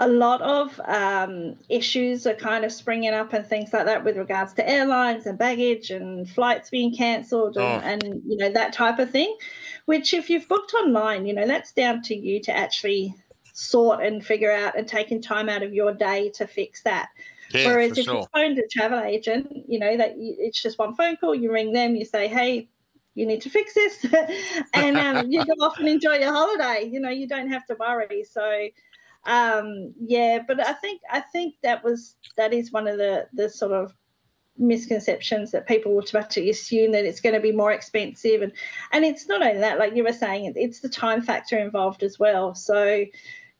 a 0.01 0.08
lot 0.08 0.41
of 0.41 0.81
um, 0.86 1.55
issues 1.70 2.25
are 2.25 2.34
kind 2.34 2.65
of 2.65 2.72
springing 2.72 3.13
up 3.13 3.34
and 3.34 3.46
things 3.46 3.72
like 3.72 3.86
that 3.86 4.03
with 4.03 4.17
regards 4.17 4.51
to 4.53 4.67
airlines 4.67 5.27
and 5.27 5.38
baggage 5.38 5.91
and 5.91 6.27
flights 6.27 6.72
being 6.72 6.93
cancelled 6.93 7.55
and, 7.55 7.84
oh. 7.84 7.88
and 7.88 8.22
you 8.25 8.36
know 8.36 8.50
that 8.50 8.74
type 8.74 8.98
of 8.98 9.12
thing. 9.12 9.38
Which, 9.86 10.15
if 10.15 10.29
you've 10.29 10.48
booked 10.48 10.74
online, 10.74 11.27
you 11.27 11.36
know 11.36 11.46
that's 11.46 11.72
down 11.72 12.01
to 12.03 12.15
you 12.15 12.41
to 12.41 12.51
actually 12.51 13.13
sort 13.53 14.03
and 14.03 14.25
figure 14.25 14.51
out 14.51 14.75
and 14.75 14.88
taking 14.88 15.22
time 15.22 15.48
out 15.50 15.62
of 15.62 15.72
your 15.72 15.93
day 15.93 16.29
to 16.31 16.48
fix 16.48 16.81
that. 16.81 17.10
Yeah, 17.53 17.67
Whereas 17.67 17.96
if 17.96 18.05
sure. 18.05 18.22
you 18.22 18.25
phone 18.34 18.58
a 18.58 18.67
travel 18.72 19.00
agent, 19.01 19.51
you 19.67 19.77
know 19.77 19.98
that 19.98 20.15
it's 20.17 20.60
just 20.60 20.79
one 20.79 20.96
phone 20.96 21.15
call. 21.17 21.36
You 21.36 21.53
ring 21.53 21.74
them, 21.74 21.96
you 21.96 22.05
say, 22.05 22.27
"Hey, 22.27 22.70
you 23.13 23.27
need 23.27 23.43
to 23.43 23.51
fix 23.51 23.75
this," 23.75 24.03
and 24.74 24.98
um, 24.98 25.29
you 25.29 25.46
go 25.46 25.53
off 25.63 25.77
and 25.77 25.88
enjoy 25.88 26.15
your 26.15 26.34
holiday. 26.34 26.89
You 26.91 27.00
know, 27.00 27.10
you 27.10 27.27
don't 27.27 27.51
have 27.51 27.67
to 27.67 27.75
worry. 27.79 28.24
So 28.24 28.70
um, 29.25 29.93
yeah, 29.99 30.39
but 30.45 30.65
I 30.65 30.73
think 30.73 31.01
I 31.09 31.19
think 31.19 31.55
that 31.63 31.83
was 31.83 32.15
that 32.37 32.53
is 32.53 32.71
one 32.71 32.87
of 32.87 32.97
the 32.97 33.27
the 33.33 33.49
sort 33.49 33.71
of 33.71 33.93
misconceptions 34.57 35.51
that 35.51 35.67
people 35.67 35.97
automatically 35.97 36.49
assume 36.49 36.91
that 36.91 37.05
it's 37.05 37.21
going 37.21 37.33
to 37.33 37.41
be 37.41 37.51
more 37.51 37.71
expensive 37.71 38.41
and 38.41 38.51
and 38.91 39.05
it's 39.05 39.27
not 39.27 39.41
only 39.41 39.59
that 39.59 39.79
like 39.79 39.95
you 39.95 40.03
were 40.03 40.13
saying 40.13 40.53
it's 40.55 40.81
the 40.81 40.89
time 40.89 41.21
factor 41.21 41.57
involved 41.57 42.03
as 42.03 42.19
well. 42.19 42.55
So 42.55 43.05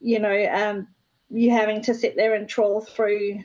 you 0.00 0.18
know 0.18 0.46
um 0.52 0.88
you 1.30 1.50
having 1.50 1.80
to 1.82 1.94
sit 1.94 2.16
there 2.16 2.34
and 2.34 2.48
trawl 2.48 2.82
through 2.82 3.42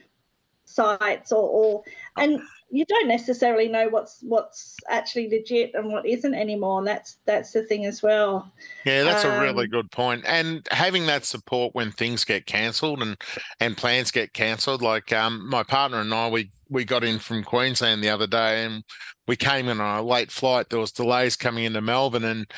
sites 0.66 1.32
or, 1.32 1.50
or 1.50 1.84
and 2.18 2.42
you 2.70 2.86
don't 2.86 3.08
necessarily 3.08 3.68
know 3.70 3.88
what's 3.90 4.20
what's 4.22 4.76
actually 4.90 5.30
legit 5.30 5.74
and 5.74 5.92
what 5.92 6.06
isn't 6.06 6.34
anymore. 6.34 6.80
And 6.80 6.88
that's 6.88 7.18
that's 7.26 7.52
the 7.52 7.64
thing 7.64 7.86
as 7.86 8.04
well. 8.04 8.52
Yeah 8.86 9.04
that's 9.04 9.24
um, 9.24 9.32
a 9.32 9.42
really 9.42 9.66
um, 9.66 9.70
good 9.70 9.92
point. 9.92 10.24
And 10.28 10.68
having 10.72 11.06
that 11.06 11.26
support 11.26 11.74
when 11.74 11.92
things 11.92 12.26
get 12.26 12.46
cancelled 12.46 13.02
and 13.02 13.18
and 13.60 13.78
plans 13.78 14.12
get 14.12 14.34
cancelled 14.34 14.82
like 14.82 15.14
um 15.14 15.48
my 15.50 15.64
partner 15.64 16.00
and 16.00 16.14
i 16.14 16.30
we 16.30 16.52
we 16.70 16.84
got 16.84 17.04
in 17.04 17.20
from 17.20 17.44
queensland 17.44 18.04
the 18.04 18.10
other 18.10 18.28
day 18.28 18.66
and 18.66 18.84
we 19.28 19.36
came 19.36 19.70
in 19.70 19.80
on 19.80 20.00
a 20.00 20.04
late 20.04 20.32
flight. 20.32 20.70
There 20.70 20.80
was 20.80 20.92
delays 20.92 21.36
coming 21.36 21.64
into 21.64 21.82
melbourne 21.82 22.26
and 22.26 22.52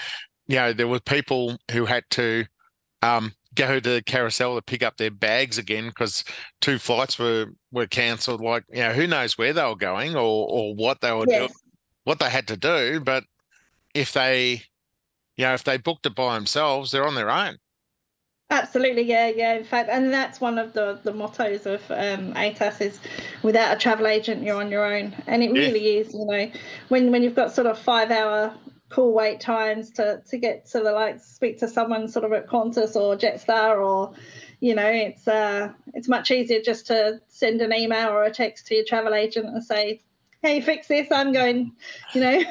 you 0.47 0.55
know 0.55 0.73
there 0.73 0.87
were 0.87 0.99
people 0.99 1.57
who 1.71 1.85
had 1.85 2.03
to 2.11 2.45
um 3.03 3.33
go 3.55 3.79
to 3.79 3.89
the 3.89 4.03
carousel 4.03 4.55
to 4.55 4.61
pick 4.61 4.83
up 4.83 4.97
their 4.97 5.11
bags 5.11 5.57
again 5.57 5.87
because 5.87 6.23
two 6.61 6.77
flights 6.77 7.17
were 7.17 7.47
were 7.71 7.87
cancelled. 7.87 8.41
Like, 8.41 8.63
you 8.69 8.79
know, 8.79 8.93
who 8.93 9.07
knows 9.07 9.37
where 9.37 9.53
they 9.53 9.63
were 9.63 9.75
going 9.75 10.15
or 10.15 10.47
or 10.49 10.75
what 10.75 11.01
they 11.01 11.11
were 11.11 11.25
yes. 11.27 11.39
doing, 11.39 11.51
what 12.03 12.19
they 12.19 12.29
had 12.29 12.47
to 12.47 12.57
do. 12.57 12.99
But 12.99 13.23
if 13.93 14.13
they, 14.13 14.63
you 15.37 15.45
know, 15.45 15.53
if 15.53 15.63
they 15.63 15.77
booked 15.77 16.05
it 16.05 16.15
by 16.15 16.35
themselves, 16.35 16.91
they're 16.91 17.07
on 17.07 17.15
their 17.15 17.31
own. 17.31 17.57
Absolutely, 18.51 19.03
yeah, 19.03 19.27
yeah. 19.27 19.53
In 19.53 19.63
fact, 19.63 19.89
and 19.91 20.11
that's 20.11 20.41
one 20.41 20.57
of 20.57 20.73
the 20.73 20.99
the 21.03 21.13
mottos 21.13 21.67
of 21.67 21.81
um, 21.91 22.33
ATAS 22.33 22.81
is 22.81 22.99
without 23.43 23.75
a 23.75 23.79
travel 23.79 24.07
agent, 24.07 24.43
you're 24.43 24.59
on 24.59 24.71
your 24.71 24.85
own, 24.85 25.15
and 25.27 25.43
it 25.43 25.51
really 25.51 25.97
is. 25.97 26.13
You 26.13 26.25
know, 26.25 26.51
when 26.87 27.11
when 27.11 27.21
you've 27.21 27.35
got 27.35 27.53
sort 27.53 27.67
of 27.67 27.77
five 27.77 28.09
hour 28.09 28.53
cool 28.89 29.13
wait 29.13 29.39
times 29.39 29.91
to 29.91 30.21
to 30.27 30.37
get 30.37 30.65
to 30.65 30.79
the 30.79 30.91
like 30.91 31.19
speak 31.19 31.59
to 31.59 31.67
someone 31.67 32.07
sort 32.07 32.25
of 32.25 32.33
at 32.33 32.47
Qantas 32.47 32.95
or 32.95 33.15
Jetstar 33.15 33.83
or 33.85 34.13
you 34.59 34.75
know 34.75 34.87
it's 34.87 35.27
uh 35.27 35.71
it's 35.93 36.07
much 36.07 36.31
easier 36.31 36.61
just 36.61 36.87
to 36.87 37.21
send 37.27 37.61
an 37.61 37.73
email 37.73 38.09
or 38.09 38.23
a 38.23 38.31
text 38.31 38.67
to 38.67 38.75
your 38.75 38.85
travel 38.85 39.13
agent 39.13 39.47
and 39.47 39.63
say 39.63 40.01
hey 40.41 40.61
fix 40.61 40.87
this 40.87 41.07
i'm 41.11 41.31
going 41.31 41.71
you 42.13 42.21
know 42.21 42.43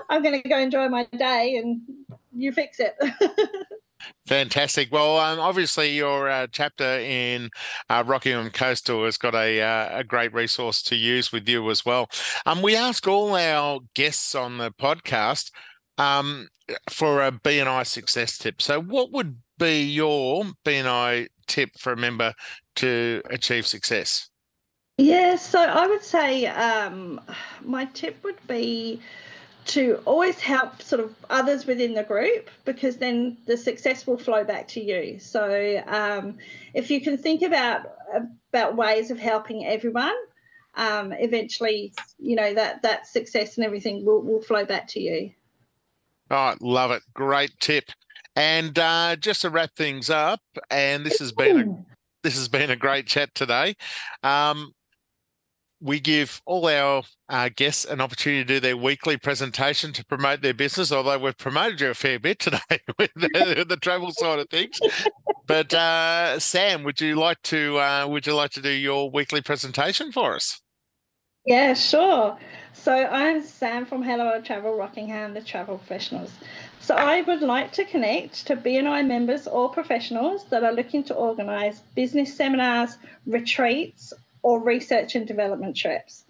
i'm 0.10 0.22
going 0.22 0.40
to 0.40 0.48
go 0.48 0.58
enjoy 0.58 0.88
my 0.88 1.06
day 1.16 1.56
and 1.56 1.80
you 2.32 2.52
fix 2.52 2.80
it 2.80 2.96
Fantastic. 4.26 4.92
Well, 4.92 5.18
um, 5.18 5.40
obviously, 5.40 5.94
your 5.96 6.28
uh, 6.28 6.46
chapter 6.50 6.98
in 6.98 7.48
uh, 7.88 8.04
Rockingham 8.06 8.50
Coastal 8.50 9.04
has 9.06 9.16
got 9.16 9.34
a, 9.34 9.62
uh, 9.62 9.98
a 10.00 10.04
great 10.04 10.34
resource 10.34 10.82
to 10.82 10.96
use 10.96 11.32
with 11.32 11.48
you 11.48 11.70
as 11.70 11.86
well. 11.86 12.10
Um, 12.44 12.60
we 12.60 12.76
ask 12.76 13.06
all 13.08 13.34
our 13.34 13.80
guests 13.94 14.34
on 14.34 14.58
the 14.58 14.72
podcast 14.72 15.50
um, 15.98 16.48
for 16.90 17.22
a 17.22 17.32
BNI 17.32 17.86
success 17.86 18.38
tip. 18.38 18.60
So, 18.60 18.80
what 18.80 19.12
would 19.12 19.38
be 19.58 19.82
your 19.82 20.44
BNI 20.64 21.28
tip 21.46 21.70
for 21.78 21.92
a 21.92 21.96
member 21.96 22.34
to 22.76 23.22
achieve 23.30 23.66
success? 23.66 24.28
Yeah, 24.96 25.36
so 25.36 25.60
I 25.60 25.86
would 25.86 26.04
say 26.04 26.46
um, 26.46 27.20
my 27.62 27.86
tip 27.86 28.22
would 28.22 28.38
be 28.46 29.00
to 29.66 30.00
always 30.04 30.38
help 30.38 30.82
sort 30.82 31.00
of 31.00 31.14
others 31.30 31.66
within 31.66 31.94
the 31.94 32.04
group 32.04 32.50
because 32.64 32.98
then 32.98 33.36
the 33.46 33.56
success 33.56 34.06
will 34.06 34.18
flow 34.18 34.44
back 34.44 34.68
to 34.68 34.80
you. 34.80 35.18
So 35.18 35.82
um, 35.86 36.36
if 36.74 36.90
you 36.90 37.00
can 37.00 37.16
think 37.16 37.42
about 37.42 37.86
about 38.52 38.76
ways 38.76 39.10
of 39.10 39.18
helping 39.18 39.66
everyone, 39.66 40.14
um, 40.76 41.12
eventually, 41.12 41.92
you 42.18 42.36
know 42.36 42.54
that 42.54 42.82
that 42.82 43.06
success 43.06 43.56
and 43.56 43.64
everything 43.64 44.04
will, 44.04 44.22
will 44.22 44.42
flow 44.42 44.64
back 44.64 44.88
to 44.88 45.00
you. 45.00 45.32
Oh, 46.30 46.54
love 46.60 46.90
it. 46.90 47.02
Great 47.14 47.52
tip. 47.60 47.84
And 48.36 48.78
uh, 48.78 49.16
just 49.16 49.42
to 49.42 49.50
wrap 49.50 49.76
things 49.76 50.10
up, 50.10 50.40
and 50.70 51.06
this 51.06 51.18
has 51.18 51.32
been 51.32 51.60
a 51.60 51.84
this 52.22 52.36
has 52.36 52.48
been 52.48 52.70
a 52.70 52.76
great 52.76 53.06
chat 53.06 53.34
today. 53.34 53.76
Um, 54.22 54.72
we 55.80 56.00
give 56.00 56.40
all 56.46 56.66
our 56.66 57.02
uh, 57.28 57.50
guests 57.54 57.84
an 57.84 58.00
opportunity 58.00 58.42
to 58.42 58.54
do 58.54 58.60
their 58.60 58.76
weekly 58.76 59.18
presentation 59.18 59.92
to 59.92 60.04
promote 60.06 60.40
their 60.40 60.54
business. 60.54 60.90
Although 60.90 61.18
we've 61.18 61.36
promoted 61.36 61.80
you 61.82 61.90
a 61.90 61.94
fair 61.94 62.18
bit 62.18 62.38
today 62.38 62.58
with 62.98 63.10
the, 63.14 63.66
the 63.68 63.76
travel 63.76 64.10
side 64.10 64.38
of 64.38 64.48
things. 64.48 64.80
But 65.46 65.74
uh, 65.74 66.40
Sam, 66.40 66.84
would 66.84 67.00
you 67.00 67.16
like 67.16 67.42
to 67.42 67.78
uh, 67.78 68.06
would 68.08 68.26
you 68.26 68.34
like 68.34 68.50
to 68.52 68.62
do 68.62 68.70
your 68.70 69.10
weekly 69.10 69.42
presentation 69.42 70.10
for 70.10 70.34
us? 70.34 70.60
Yeah, 71.44 71.74
sure. 71.74 72.38
So 72.76 72.92
I'm 72.92 73.42
Sam 73.42 73.86
from 73.86 74.02
Hello 74.02 74.40
Travel 74.42 74.76
Rockingham, 74.76 75.32
the 75.32 75.40
travel 75.40 75.78
professionals. 75.78 76.32
So 76.80 76.94
I 76.96 77.22
would 77.22 77.40
like 77.40 77.72
to 77.74 77.84
connect 77.84 78.48
to 78.48 78.56
BNI 78.56 79.06
members 79.06 79.46
or 79.46 79.70
professionals 79.70 80.44
that 80.46 80.64
are 80.64 80.72
looking 80.72 81.04
to 81.04 81.14
organise 81.14 81.78
business 81.94 82.36
seminars, 82.36 82.98
retreats, 83.26 84.12
or 84.42 84.60
research 84.60 85.14
and 85.14 85.26
development 85.26 85.76
trips. 85.76 86.24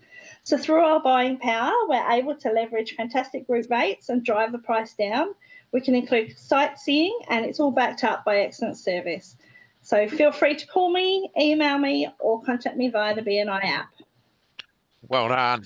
So 0.44 0.59
through 0.59 0.85
our 0.85 1.00
buying 1.00 1.38
power, 1.38 1.72
we're 1.88 2.11
able 2.12 2.37
to 2.37 2.52
leverage 2.52 2.94
fantastic 2.94 3.46
group 3.46 3.68
rates 3.70 4.11
and 4.11 4.22
drive 4.22 4.52
the 4.52 4.59
price 4.59 4.92
down. 4.92 5.35
We 5.72 5.80
can 5.80 5.94
include 5.94 6.38
sightseeing 6.38 7.18
and 7.30 7.46
it's 7.46 7.59
all 7.59 7.72
backed 7.72 8.04
up 8.04 8.24
by 8.24 8.40
excellent 8.40 8.76
service. 8.76 9.37
So 9.80 10.07
feel 10.09 10.30
free 10.30 10.57
to 10.57 10.66
call 10.66 10.92
me, 10.92 11.30
email 11.40 11.78
me, 11.78 12.09
or 12.20 12.42
contact 12.42 12.76
me 12.76 12.90
via 12.90 13.14
the 13.14 13.22
BNI 13.22 13.64
app. 13.64 13.88
Well 15.09 15.28
done. 15.28 15.64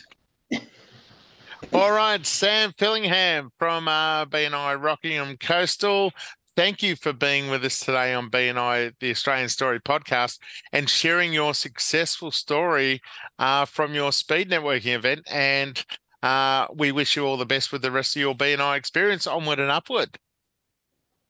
All 1.72 1.92
right, 1.92 2.24
Sam 2.24 2.72
Fillingham 2.72 3.50
from 3.58 3.88
uh, 3.88 4.24
BNI 4.26 4.82
Rockingham 4.82 5.36
Coastal. 5.36 6.12
Thank 6.56 6.82
you 6.82 6.96
for 6.96 7.12
being 7.12 7.50
with 7.50 7.64
us 7.64 7.78
today 7.78 8.14
on 8.14 8.30
BNI, 8.30 8.94
the 9.00 9.10
Australian 9.10 9.48
Story 9.48 9.78
podcast, 9.80 10.38
and 10.72 10.88
sharing 10.88 11.32
your 11.32 11.54
successful 11.54 12.30
story 12.30 13.00
uh, 13.38 13.64
from 13.64 13.94
your 13.94 14.12
speed 14.12 14.50
networking 14.50 14.94
event. 14.94 15.20
And 15.30 15.84
uh, 16.22 16.66
we 16.74 16.90
wish 16.90 17.16
you 17.16 17.24
all 17.24 17.36
the 17.36 17.46
best 17.46 17.70
with 17.70 17.82
the 17.82 17.92
rest 17.92 18.16
of 18.16 18.20
your 18.20 18.34
BNI 18.34 18.76
experience, 18.76 19.26
onward 19.26 19.60
and 19.60 19.70
upward. 19.70 20.18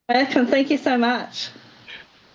Welcome. 0.07 0.47
Thank 0.47 0.71
you 0.71 0.77
so 0.77 0.97
much. 0.97 1.49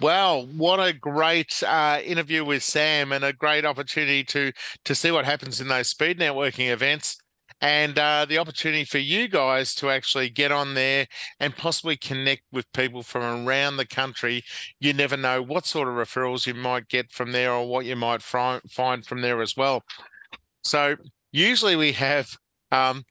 Well, 0.05 0.45
what 0.49 0.87
a 0.87 0.93
great 0.93 1.63
uh, 1.67 1.99
interview 2.05 2.45
with 2.45 2.63
Sam, 2.63 3.11
and 3.11 3.25
a 3.25 3.33
great 3.33 3.65
opportunity 3.65 4.23
to 4.25 4.53
to 4.85 4.95
see 4.95 5.11
what 5.11 5.25
happens 5.25 5.63
in 5.63 5.69
those 5.69 5.89
speed 5.89 6.19
networking 6.19 6.71
events 6.71 7.17
and 7.63 7.99
uh, 7.99 8.27
the 8.29 8.37
opportunity 8.37 8.85
for 8.85 8.99
you 8.99 9.29
guys 9.29 9.75
to 9.77 9.89
actually 9.89 10.29
get 10.29 10.53
on 10.53 10.75
there 10.75 11.07
and 11.41 11.57
possibly 11.57 11.97
connect 11.97 12.43
with 12.53 12.71
people 12.75 13.03
from 13.03 13.49
around 13.49 13.79
the 13.79 13.87
country. 13.87 14.43
You 14.79 14.93
never 14.93 15.17
know 15.17 15.41
what 15.41 15.65
sort 15.65 15.89
of 15.89 15.95
referrals 15.95 16.47
you 16.47 16.53
might 16.53 16.89
get 16.89 17.11
from 17.11 17.33
there 17.33 17.55
or 17.55 17.67
what 17.67 17.87
you 17.87 17.97
might 17.97 18.21
find 18.21 18.61
find 18.71 19.07
from 19.07 19.23
there 19.23 19.41
as 19.41 19.57
well. 19.57 19.85
So 20.65 20.97
usually 21.33 21.77
we 21.77 21.93
have 21.93 22.37
um, 22.71 23.05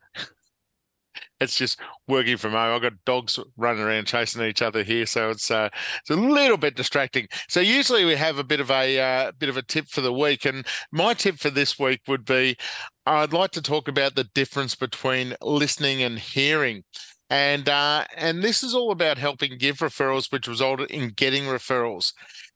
it's 1.43 1.57
just 1.57 1.79
working 2.07 2.37
from 2.37 2.51
home. 2.51 2.75
I've 2.75 2.81
got 2.81 3.05
dogs 3.05 3.39
running 3.57 3.83
around 3.83 4.07
chasing 4.07 4.43
each 4.43 4.61
other 4.61 4.83
here, 4.83 5.05
so 5.05 5.29
it's 5.29 5.51
uh, 5.51 5.69
it's 5.99 6.09
a 6.09 6.15
little 6.15 6.57
bit 6.57 6.75
distracting. 6.75 7.27
So 7.47 7.59
usually 7.59 8.05
we 8.05 8.15
have 8.15 8.37
a 8.37 8.43
bit 8.43 8.59
of 8.59 8.71
a 8.71 8.99
uh, 8.99 9.31
bit 9.37 9.49
of 9.49 9.57
a 9.57 9.61
tip 9.61 9.87
for 9.87 10.01
the 10.01 10.13
week, 10.13 10.45
and 10.45 10.65
my 10.91 11.13
tip 11.13 11.37
for 11.37 11.49
this 11.49 11.77
week 11.77 12.01
would 12.07 12.25
be 12.25 12.57
I'd 13.05 13.33
like 13.33 13.51
to 13.51 13.61
talk 13.61 13.87
about 13.87 14.15
the 14.15 14.23
difference 14.23 14.75
between 14.75 15.35
listening 15.41 16.01
and 16.01 16.19
hearing. 16.19 16.83
And 17.29 17.67
uh, 17.67 18.05
and 18.15 18.43
this 18.43 18.63
is 18.63 18.75
all 18.75 18.91
about 18.91 19.17
helping 19.17 19.57
give 19.57 19.77
referrals, 19.77 20.31
which 20.31 20.47
resulted 20.47 20.91
in 20.91 21.09
getting 21.09 21.43
referrals. 21.43 22.13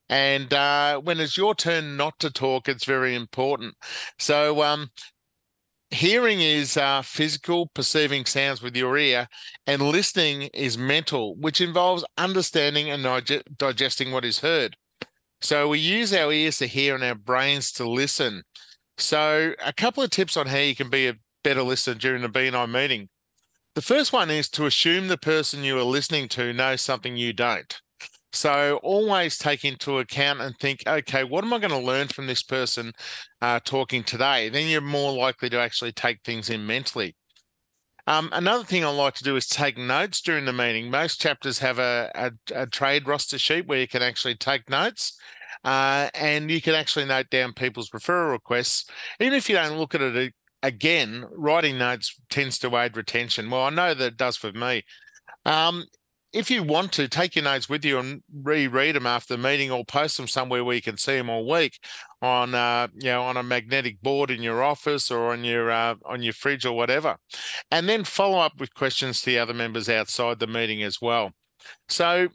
And 0.10 0.54
uh, 0.54 1.00
when 1.00 1.20
it's 1.20 1.38
your 1.38 1.54
turn 1.56 1.98
not 1.98 2.20
to 2.20 2.32
talk, 2.32 2.70
it's 2.70 2.86
very 2.86 3.14
important. 3.14 3.76
So 4.20 4.64
um, 4.64 4.90
hearing 5.92 6.42
is 6.42 6.78
uh, 6.78 7.02
physical, 7.02 7.68
perceiving 7.68 8.26
sounds 8.26 8.62
with 8.62 8.76
your 8.76 8.98
ear, 8.98 9.28
and 9.66 9.82
listening 9.82 10.44
is 10.54 10.78
mental, 10.78 11.36
which 11.36 11.62
involves 11.62 12.06
understanding 12.18 12.90
and 12.90 13.26
dig- 13.26 13.44
digesting 13.58 14.12
what 14.12 14.26
is 14.26 14.40
heard. 14.40 14.76
So 15.42 15.70
we 15.70 15.80
use 15.80 16.14
our 16.14 16.32
ears 16.32 16.58
to 16.58 16.68
hear 16.68 16.96
and 16.96 17.04
our 17.04 17.16
brains 17.16 17.72
to 17.74 17.88
listen. 17.88 18.44
So, 18.98 19.54
a 19.64 19.74
couple 19.74 20.02
of 20.02 20.10
tips 20.10 20.36
on 20.36 20.48
how 20.48 20.58
you 20.58 20.76
can 20.76 20.90
be 20.90 21.08
a 21.08 21.16
better 21.44 21.62
listener 21.62 21.94
during 21.94 22.24
a 22.24 22.30
BNI 22.30 22.70
meeting. 22.70 23.10
The 23.76 23.82
first 23.84 24.12
one 24.12 24.32
is 24.32 24.50
to 24.50 24.66
assume 24.66 25.08
the 25.08 25.20
person 25.20 25.64
you 25.64 25.78
are 25.78 25.84
listening 25.84 26.30
to 26.30 26.52
knows 26.52 26.82
something 26.82 27.16
you 27.16 27.32
don't. 27.32 27.80
So 28.34 28.80
always 28.84 29.38
take 29.38 29.64
into 29.64 30.00
account 30.00 30.42
and 30.42 30.56
think, 30.58 30.84
okay, 30.86 31.24
what 31.24 31.44
am 31.44 31.54
I 31.54 31.60
going 31.60 31.72
to 31.72 31.78
learn 31.78 32.08
from 32.08 32.28
this 32.28 32.44
person 32.44 32.92
uh, 33.42 33.60
talking 33.64 34.04
today? 34.04 34.50
Then 34.50 34.68
you're 34.68 34.82
more 34.82 35.14
likely 35.14 35.50
to 35.50 35.60
actually 35.60 35.94
take 35.94 36.24
things 36.24 36.50
in 36.50 36.66
mentally. 36.66 37.16
Um, 38.06 38.30
another 38.32 38.64
thing 38.64 38.86
I 38.86 38.90
like 38.90 39.16
to 39.16 39.24
do 39.24 39.36
is 39.36 39.48
take 39.48 39.78
notes 39.78 40.22
during 40.22 40.46
the 40.46 40.54
meeting. 40.54 40.90
Most 40.90 41.20
chapters 41.20 41.60
have 41.60 41.78
a, 41.78 42.12
a, 42.16 42.32
a 42.54 42.66
trade 42.68 43.08
roster 43.08 43.38
sheet 43.38 43.68
where 43.68 43.80
you 43.80 43.88
can 43.88 44.02
actually 44.02 44.36
take 44.36 44.70
notes. 44.70 45.18
Uh, 45.64 46.10
and 46.14 46.50
you 46.50 46.62
can 46.62 46.76
actually 46.76 47.06
note 47.06 47.30
down 47.30 47.52
people's 47.52 47.90
referral 47.90 48.32
requests. 48.32 48.90
Even 49.20 49.34
if 49.34 49.50
you 49.50 49.56
don't 49.56 49.78
look 49.78 49.96
at 49.96 50.02
it 50.02 50.34
again, 50.64 51.26
writing 51.32 51.78
notes 51.78 52.16
tends 52.30 52.58
to 52.60 52.78
aid 52.78 52.96
retention. 52.96 53.50
Well, 53.50 53.64
I 53.64 53.70
know 53.72 53.94
that 53.94 54.06
it 54.06 54.18
does 54.18 54.38
for 54.38 54.54
me. 54.54 54.84
Um, 55.46 55.86
if 56.34 56.52
you 56.52 56.62
want 56.62 56.92
to 56.94 57.08
take 57.08 57.36
your 57.36 57.46
notes 57.46 57.70
with 57.70 57.86
you 57.86 58.00
and 58.00 58.22
reread 58.34 58.96
them 58.96 59.08
after 59.08 59.36
the 59.36 59.42
meeting 59.42 59.72
or 59.72 59.86
post 59.86 60.18
them 60.18 60.28
somewhere 60.28 60.64
where 60.64 60.76
you 60.76 60.82
can 60.82 60.98
see 60.98 61.16
them 61.16 61.30
all 61.30 61.50
week 61.50 61.80
on 62.22 62.54
uh, 62.54 62.88
you 62.96 63.10
know 63.10 63.24
on 63.24 63.38
a 63.38 63.44
magnetic 63.44 64.02
board 64.02 64.30
in 64.30 64.42
your 64.42 64.64
office 64.64 65.10
or 65.10 65.32
on 65.32 65.44
your 65.44 65.72
uh, 65.72 65.96
on 66.06 66.22
your 66.22 66.34
fridge 66.34 66.66
or 66.66 66.76
whatever. 66.76 67.18
And 67.72 67.88
then 67.88 68.04
follow 68.04 68.40
up 68.40 68.60
with 68.60 68.74
questions 68.74 69.22
to 69.22 69.28
the 69.28 69.40
other 69.40 69.54
members 69.54 69.90
outside 69.90 70.40
the 70.40 70.48
meeting 70.48 70.84
as 70.84 71.02
well. 71.02 71.32
So 71.88 72.30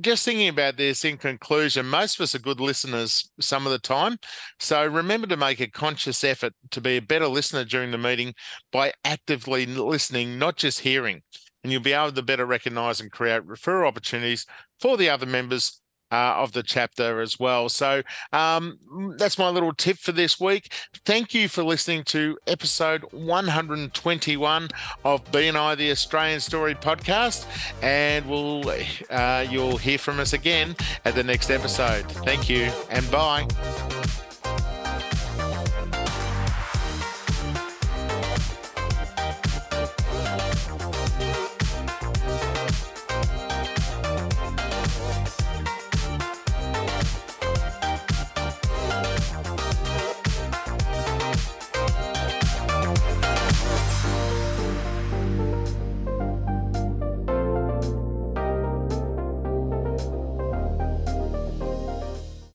just 0.00 0.24
thinking 0.24 0.48
about 0.48 0.76
this 0.76 1.04
in 1.04 1.16
conclusion, 1.16 1.86
most 1.86 2.18
of 2.18 2.24
us 2.24 2.34
are 2.34 2.40
good 2.40 2.60
listeners 2.60 3.30
some 3.40 3.66
of 3.66 3.72
the 3.72 3.78
time. 3.78 4.18
So 4.58 4.84
remember 4.84 5.28
to 5.28 5.36
make 5.36 5.60
a 5.60 5.68
conscious 5.68 6.24
effort 6.24 6.54
to 6.72 6.80
be 6.80 6.96
a 6.96 7.02
better 7.02 7.28
listener 7.28 7.64
during 7.64 7.92
the 7.92 7.98
meeting 7.98 8.34
by 8.72 8.92
actively 9.04 9.64
listening, 9.66 10.38
not 10.38 10.56
just 10.56 10.80
hearing 10.80 11.22
and 11.66 11.72
you'll 11.72 11.82
be 11.82 11.92
able 11.92 12.12
to 12.12 12.22
better 12.22 12.46
recognize 12.46 13.00
and 13.00 13.10
create 13.10 13.42
referral 13.42 13.88
opportunities 13.88 14.46
for 14.78 14.96
the 14.96 15.10
other 15.10 15.26
members 15.26 15.80
uh, 16.12 16.34
of 16.36 16.52
the 16.52 16.62
chapter 16.62 17.20
as 17.20 17.40
well. 17.40 17.68
So 17.68 18.04
um, 18.32 18.78
that's 19.18 19.36
my 19.36 19.48
little 19.48 19.72
tip 19.74 19.98
for 19.98 20.12
this 20.12 20.38
week. 20.38 20.72
Thank 21.04 21.34
you 21.34 21.48
for 21.48 21.64
listening 21.64 22.04
to 22.04 22.38
episode 22.46 23.02
121 23.10 24.68
of 25.04 25.24
BNI 25.32 25.76
the 25.76 25.90
Australian 25.90 26.38
Story 26.38 26.76
podcast, 26.76 27.46
and 27.82 28.26
we'll 28.26 28.62
uh, 29.10 29.44
you'll 29.50 29.78
hear 29.78 29.98
from 29.98 30.20
us 30.20 30.34
again 30.34 30.76
at 31.04 31.16
the 31.16 31.24
next 31.24 31.50
episode. 31.50 32.04
Thank 32.22 32.48
you 32.48 32.70
and 32.90 33.10
bye. 33.10 33.48